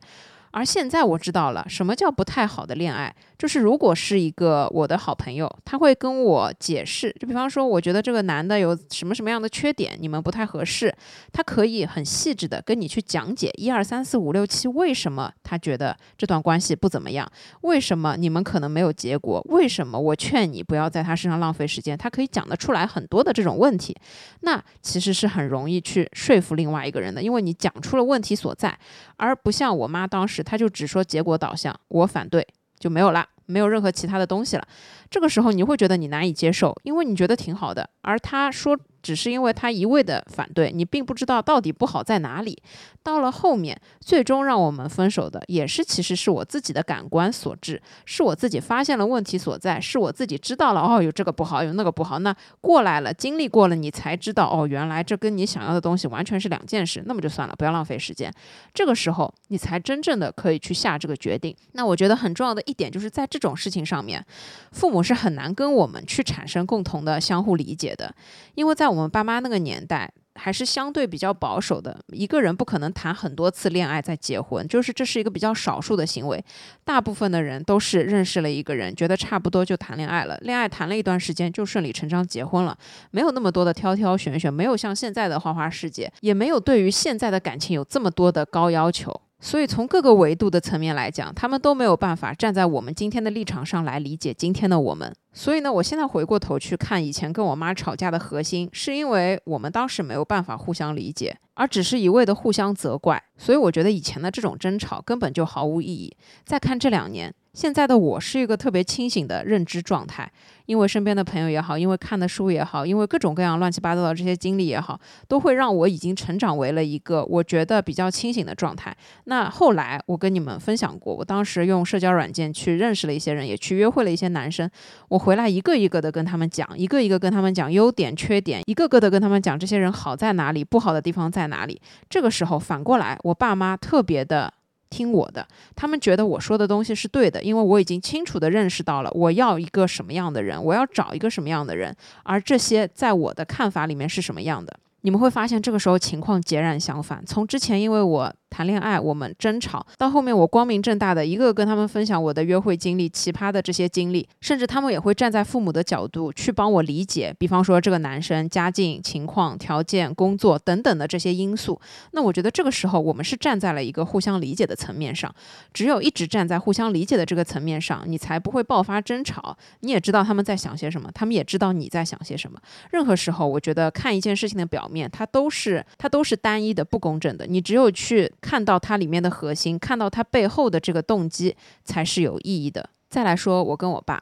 [0.54, 10.96] 而现在我知道了什么叫不太好的恋爱，就是如果是一个我的好朋友，他会跟我解释，就比方说，我觉得这个男的有什么什么样的缺点，你们不太合适，
[11.32, 17.28] 他可以很细致的跟你去讲解一二三四五六七，为什么他觉得这段关系不怎么样，
[17.62, 23.98] 为什么你们可能没有结果，为什么我劝你不要在他身上浪费时间，他可以讲得出来很多的这种问题，
[24.42, 28.78] 那其实是很容易去说服另外一个人的，因为你讲出了问题所在，
[29.18, 30.43] 而不像我妈当时。
[30.44, 34.68] 他就只说结果导向，我反对就没有啦，没有任何其他的东西了。
[35.12, 38.76] 这个时候你会觉得你难以接受，因为你觉得挺好的，而他说。
[39.04, 42.64] 只是因为他一味的反对你，并不知道到底不好在哪里。
[43.04, 52.18] 到了后面，最终让我们分手的，也是其实是我自己的感官所致，是我自己发现了问题所在，是我自己知道了哦，有这个不好，有那个不好。
[52.20, 57.04] 那过来了，经历过了，你才知道哦，原来这跟你想要的东西完全是两件事。
[57.06, 58.34] 那么就算了，不要浪费时间。
[58.74, 61.54] 这个时候，你才真正的可以去下这个决定。
[61.74, 64.26] 那我觉得很重要的一点，就是在这这种事情上面，
[64.72, 68.16] 父母是很难跟我们去产生共同的相互理解的，
[68.56, 76.42] 因为在我们爸妈那个年代还是相对比较保守的，一个人不可能谈很多次恋爱再结婚，就是这是一个比较少数的行为。
[76.86, 82.78] 大部分的人都是认识了一个人，觉得差不多就谈恋爱了，恋爱谈了一段时间就顺理成章结婚了，
[83.12, 89.20] 没有那么多的挑挑选选，没有像现在的花花世界，也没有对于现在的感情有这么多的高要求。
[89.44, 95.14] 所以从各个维度的层面来讲，他们都没有办法站在我们今天的立场上来理解今天的我们。
[95.34, 103.22] 所以呢，我现在回过头去看以前跟我妈吵架的核心，是因为我们当时没有办法互相理解，而只是一味的互相责怪。
[103.38, 106.16] 所以我觉得以前的这种争吵根本就毫无意义。
[106.46, 107.36] 再看这两年。
[107.54, 110.32] 现在的我是一个特别清醒的认知状态，
[110.66, 118.96] 因为身边的朋友也好，因为看的书也好，因为各种各样乱七八糟的这些经历也好，都会让我已经成长为了一个我觉得比较清醒的状态。
[119.26, 124.70] 那后来我跟你们分享过，我当时用社交软件去认识了一些人，也去约会了一些男生，
[125.10, 131.82] 我回来一个一个的跟他们讲，一个一个跟他们讲优点缺点，一个个的跟他们讲这些人好在哪里，不好的地方在哪里。
[132.10, 134.54] 这个时候反过来，我爸妈特别的。
[134.94, 144.72] 听我的，他们觉得我说的东西是对的，因为我已经清楚的认识到了我要一个什么样的人，我要找一个什么样的人，而这些在我的看法里面是什么样的。
[145.02, 147.26] 你们会发现，这个时候情况截然相反。
[147.26, 148.34] 从之前，因为我。
[148.54, 157.36] 谈恋爱，我们争吵，到后面我光明正大的一个个跟他们分享我的约会经历、奇葩的这些经历，甚至他们也会站在父母的角度去帮我理解。
[157.38, 161.80] 比方说这个男生家境情况、条件、工作等等的这些因素，
[162.12, 165.34] 那我觉得这个时候我们是站在了一个互相理解的层面上。
[165.74, 169.58] 只有一直站在互相理解的这个层面上，你才不会爆发争吵。
[169.80, 172.60] 你也知道他们在想些什么，他们也知道你在想些什么。
[172.92, 177.46] 任何时候，我觉得看一件事情的表面，它都是它都是单一的、不公正的。
[177.48, 178.32] 你只有去。
[178.44, 182.90] 看到它里面的核心，看到它背后的这个动机，才是有意义的。
[183.10, 184.22] 再来说，我跟我爸，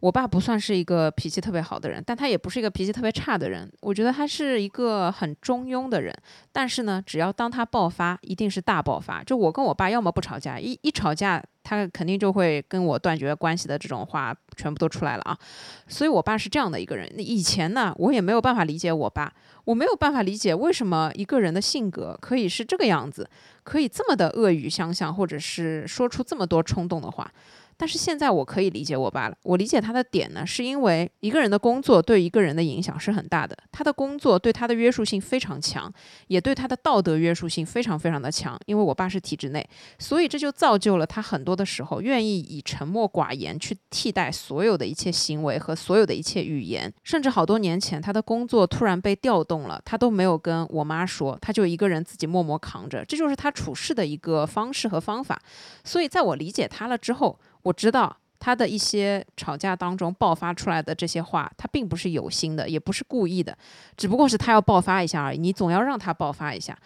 [0.00, 3.68] 我爸不算是一个脾气特别好的人，但他也不是一个脾气特别差的人。
[3.80, 6.14] 我觉得他是一个很中庸的人。
[6.52, 9.24] 但是呢，只要当他爆发，一定是大爆发。
[9.24, 15.36] 就我跟我爸要么不吵架，一一吵架，他肯定就会跟我断绝关系的这种话全部都出来了啊。
[15.88, 17.12] 所以我爸是这样的一个人。
[17.16, 19.32] 以前呢，我也没有办法理解我爸，
[19.64, 23.28] 我没有办法理解为什么一个人的性格可以是这个样子，
[23.64, 27.28] 可以这么的恶语相向，或者是说出这么多冲动的话。
[27.78, 29.36] 但是现在我可以理解我爸了。
[29.44, 33.56] 我理解他的点呢，是因为一个人的工作对一个人的影响是很大的。
[33.70, 35.90] 他的工作对他的约束性非常强，
[36.26, 38.58] 也对他的道德约束性非常非常的强。
[38.66, 39.64] 因为我爸是体制内，
[39.98, 46.92] 所以这就造就了他很多的时候愿意以沉默寡言去替代所有的一切行为和所有的一切语言。
[47.04, 53.04] 甚至好多年前，他的工作突然被调动了，他都没有跟我妈说，他就一个人自己默默扛着。
[53.04, 55.40] 这就是他处事的一个方式和方法。
[55.84, 57.38] 所以在我理解他了之后。
[57.68, 63.56] 我知道他的一些吵架当中爆发出来的这些话，他并不是有心的，也不是故意的，
[63.96, 65.38] 只不过是他要爆发一下而已。
[65.38, 66.78] 你总要让他爆发一下。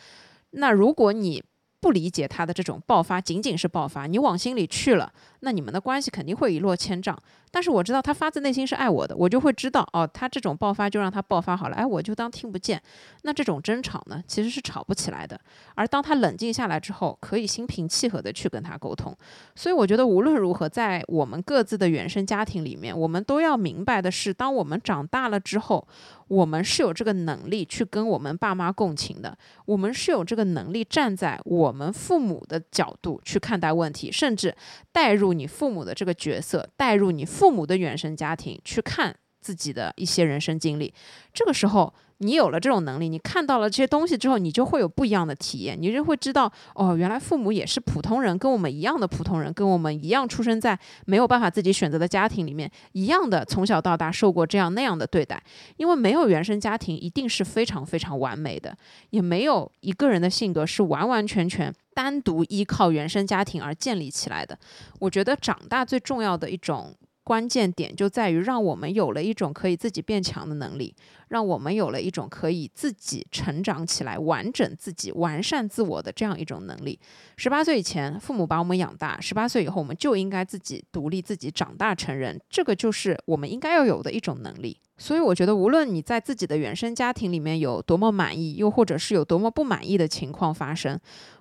[0.51, 1.43] 那如果你
[1.81, 7.17] 不理解他的这种爆发，仅仅是爆发，你往心里去了，那你们的关系肯定会一落千丈。
[7.53, 12.83] 但是我知道他发自内心是爱我的，我就会知道哦，他这种爆发就让他爆发好了，哎，我就当听不见。
[13.25, 15.39] 那这种争吵呢，其实是吵不起来的。
[15.75, 19.17] 而当他冷静下来之后，可以心平气和的去跟他沟通。
[19.55, 25.87] 所以我觉得无论如何，在我们各自的原生家庭里面，我们都要明白的是，当我们长大了之后。
[26.29, 29.37] 我们是有这个能力去跟我们爸妈共情的，
[29.67, 34.57] 我们是有这个能力站在我们父母的角度去看待问题，甚至
[34.93, 40.95] 带入你父母的这个角色，带入你父父母的原生家庭去看自己的一些人生经历。
[41.35, 41.93] 这个时候。
[42.19, 55.43] 你有了这种能力，你看到了这些东西之后，你就会有不一样的体验，你就会知道，哦，原来父母也是普通人，跟我们一样的普通人，跟我们一样出生在没有办法自己选择的家庭里面，一样的从小到大受过这样那样的对待。
[55.79, 58.73] 因为没有原生家庭一定是非常非常完美的，
[59.11, 64.57] 也没有一个人的性格是完完全全单独依靠原生家庭而建立起来的。
[65.01, 66.95] 我觉得长大最重要的一种。
[67.25, 70.95] 关键点就在于让我们有了一种可以自己变强的能力，
[71.29, 76.99] 让我们有了一种可以自己成长起来、完整自己、完善自我的这样一种能力。
[77.37, 82.41] 十八岁以前，父母把我们养大；十八岁以后，我们就应该自己独立、自己长大成人。
[82.51, 84.79] 这个就是我们应该要有的一种能力。
[85.03, 90.97] 所以，我觉得无论你在自己的原生家庭里面有多么满意，又或者是有多么不满意的情况发生。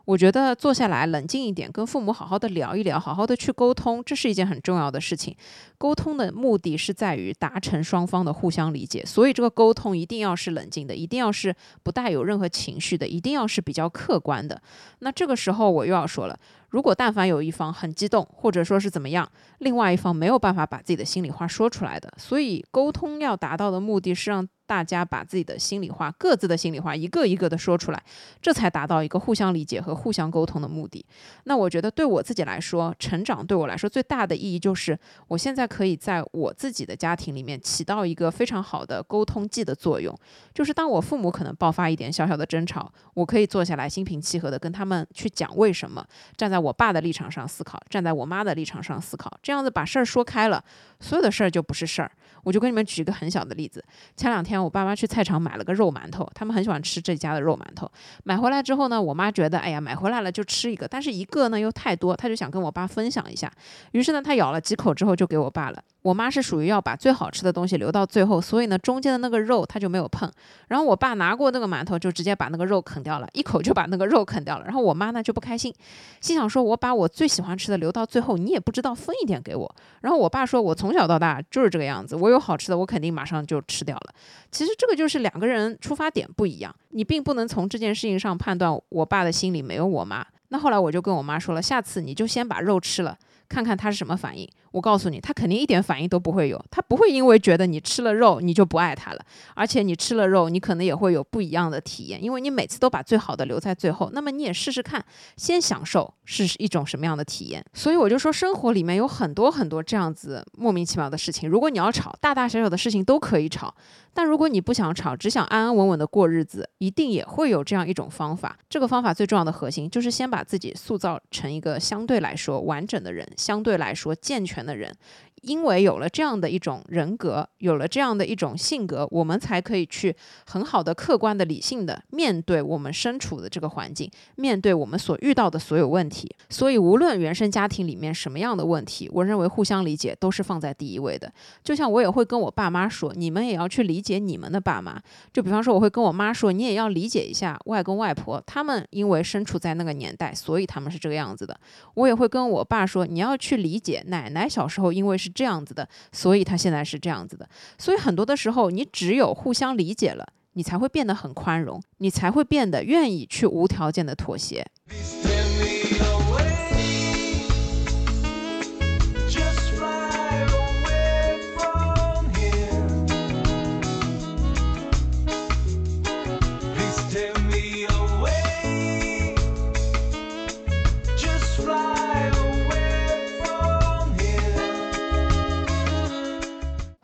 [0.05, 5.35] 我觉得坐下来冷静一点，跟父母好好的聊一聊，好好的去沟通，这是一件很重要的事情。
[5.77, 14.59] 沟通的目的是在于达成双方的互相理解，所以这个沟通一定要是冷静的，一定要是不带有任何情绪的，一定要是比较客观的。
[14.99, 16.35] 那这个时候我又要说了，
[16.71, 24.47] 如果但凡有一方很激动，或者说是怎么样，另外一方没有办法把自己的心里话说出来的，所以沟通要达到的目的是让。
[24.71, 28.01] 大家把自己的心里话、各自的心里话一个一个的说出来，
[28.41, 31.05] 这才达到一个互相理解和互相沟通的目的。
[31.43, 34.97] 那我觉得对我自己来说，成长对我来说最大的意义就是，
[35.27, 40.17] 我现在可以在我自己的家庭里面起到一个非常好的沟通剂的作用。
[40.53, 46.01] 就是当我父母可能爆发一点小小的争吵，我可以坐下来心平气和的跟他们去讲为什么，
[46.37, 50.63] 站在我爸的立场上思考，站在我妈的立场上思考，这样子把事儿说开了，
[51.01, 52.09] 所有的事儿就不是事儿。
[52.43, 53.83] 我就跟你们举一个很小的例子，
[54.15, 54.60] 前两天。
[54.63, 57.91] 我爸妈去菜场买了个肉馒头，他们很喜欢吃这家的肉馒头。
[58.23, 63.51] 买回来之后呢，我妈觉得，哎呀，买回来了就吃一个，但是一个呢又太多，她就想跟我爸分享一下。
[63.91, 65.83] 于是呢，她咬了几口之后就给我爸了。
[66.01, 70.29] 我妈是属于要把最好吃的东西留到最后，所以呢，中间的那个肉她就没有碰。
[70.67, 74.65] 然后我爸拿过那个馒头，就直接把那个肉啃掉了，一口就把那个肉啃掉了。
[74.65, 75.73] 然后我妈呢就不开心，
[76.19, 84.13] 心想说：“我把我最喜欢吃的留到最后，你也不知道分一点给我。”然后我爸说：“我从小到大就是这个样子，我有好吃的，我肯定马上就吃掉了。”
[84.51, 90.25] 其实这个就是两个人出发点不一样，你并不能从这件事情上判断我爸的心里没有我妈。
[90.49, 93.15] 那后来我就跟我妈说了，下次你就先把肉吃了。
[93.47, 94.49] 看看他是什么反应。
[94.71, 96.63] 我告诉你，他肯定一点反应都不会有。
[96.71, 99.25] 他不会因为觉得你吃了肉，你就不爱他了。
[99.53, 104.09] 而且你吃了肉，你可能也会有不一样的体验，因为你每次都把最好的留在最后。
[104.13, 105.03] 那么你也试试看，
[105.35, 107.63] 先享受是一种什么样的体验。
[107.73, 111.49] 所以我就说，生活里面有很多很多这样子莫名其妙的事情。
[111.49, 113.73] 如果你要吵，大大小小的事情都可以吵。
[114.13, 118.57] 但如果你不想吵，只想安安稳稳的过日子，一定也会有这样一种方法。
[118.69, 123.25] 这个方法最重要的核心就是先把自己塑造成一个相对来说完整的人。
[123.37, 124.95] 相对来说健全的人，
[125.41, 130.15] 因为有了这样的一种人格，有了这样的一种性格，我们才可以去
[130.45, 136.29] 很好的、客观的、理性的面对我们身处的这个环境，面对我们所遇到的所有问题。
[136.49, 141.31] 所以，无论原生家庭里面什么样的问题，我认为互相理解都是放在第一位的。
[141.63, 145.01] 就像我也会跟我爸妈说，你们也要去理解你们的爸妈。
[145.33, 151.59] 就比方说，我会跟我妈说，你也要理解一下外公外婆，他们因为身处在那个年代，所以他们是这个样子的。
[151.95, 155.30] 我也会跟我爸说，你要去理解奶奶小时候因为是。
[155.31, 157.47] 这样子的，所以他现在是这样子的。
[157.77, 164.65] 所以很多的时候，你只有互相理解了，你才会变得很宽容，你才会变得愿意去无条件的妥协。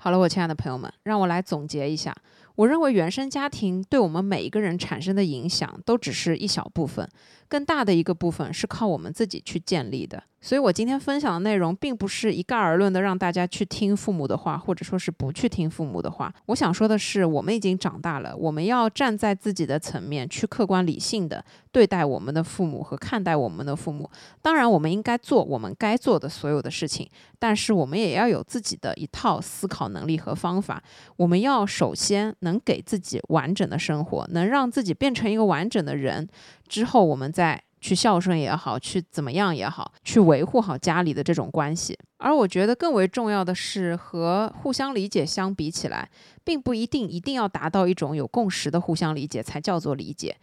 [0.08, 2.16] 好了，我亲爱的朋友们，让我来总结一下。
[2.56, 7.06] 我认为原生家庭对我们每一个人产生的影响，都只是一小部分，
[7.48, 10.24] 更大的一个部分是靠我们自己去建立的。
[10.40, 16.32] 所以，我今天分享的内容并不是一概而论的让大家去听父母的话，或者说是不去听父母的话。
[16.46, 24.10] 我想说的是，我们已经长大了，我们要站在自己的层面去客观理性的对待我们的父母和看待我们的父母。
[24.40, 30.82] 当然，我们应该做我们该做的所有的事情，但是我们也要有自己的一套思考能力和方法。
[31.18, 36.26] 我们要首先能给自己完整的生活，能让自己变成一个完整的人，
[36.68, 37.64] 之后我们再。
[37.80, 41.96] 去孝顺也好，去怎么样也好，去维护好家里的这种关系。
[42.18, 46.10] 而我觉得更为重要的是，和互相理解相比起来，
[46.44, 50.36] 并不一定一定要达到一种有共识的互相理解才叫做理解。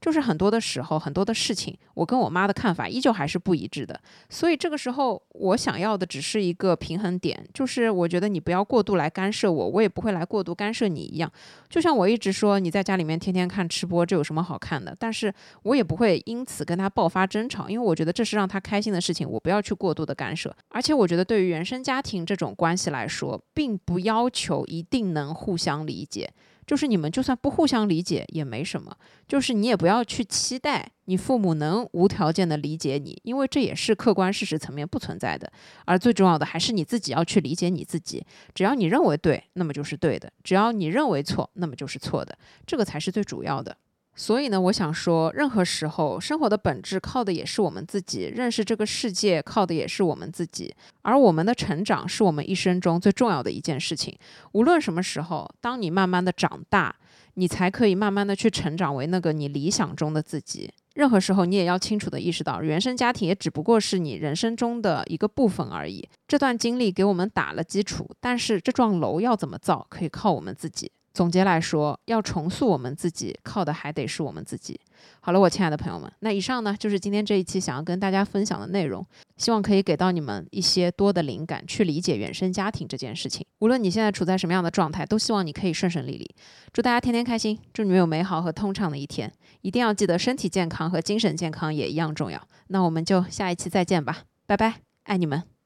[0.00, 4.00] 就是很多的时候，很多的事情，我跟我妈的看法依旧还是不一致的。
[4.28, 11.30] 所以这个时候，我想要的只是一个平衡点，就是我觉得你不要过度来干涉我，我也不会来过度干涉你一样。
[11.68, 14.96] 就像我一直说，你在家里面天天看吃播，这有什么好看的？
[14.98, 15.32] 但是
[15.64, 20.54] 我也不会因此跟他爆发争吵，因为我觉得这是让他开心的事情，我不要去过度的干涉。
[20.70, 26.32] 而且我觉得，对于原生家庭这种关系来说，并不要求一定能互相理解。
[26.70, 28.96] 就是你们就算不互相理解也没什么，
[29.26, 35.52] 就是你也不要去期待你父母能无条件的理解你，因为这也是客观事实层面不存在的。
[35.84, 43.76] 而最重要的还是你自己要去理解你自己，只要你认为对，那么就是对的；只要你认为错，那么就是错的，这个才是最主要的。
[44.20, 50.74] 所以呢，我想说，任何时候，生活的本质靠的也是我们自己；认识这个世界靠的也是我们自己。
[51.00, 54.14] 而我们的成长是我们一生中最重要的一件事情。
[54.52, 56.94] 无论什么时候，当你慢慢的长大，
[57.32, 60.70] 你才可以慢慢的去成长为那个你理想中的自己。
[60.92, 66.06] 任何时候，你也要清楚的意识到，原生家庭也只不过是你人生中的一个部分而已。
[66.28, 70.92] 这段经历给我们打了基础，但是这幢楼要怎么造，可以靠我们自己。
[71.12, 74.80] 总结来说，要重塑我们自己，靠的还得是我们自己。
[75.20, 79.04] 好了，我亲爱的朋友们，那以上呢就是今天这一期想要跟大家分享的内容，
[79.36, 83.44] 希望可以给到你们一些多的灵感，去理解原生家庭这件事情。
[83.58, 86.34] 无论你现在处在什么样的状态，都希望你可以顺顺利利。
[86.72, 89.32] 祝大家天天开心，祝你们有美好和通畅的一天。
[89.62, 92.40] 一定要记得，身体健康和精神健康也一样重要。
[92.68, 95.59] 那我们就下一期再见吧，拜拜，爱你们。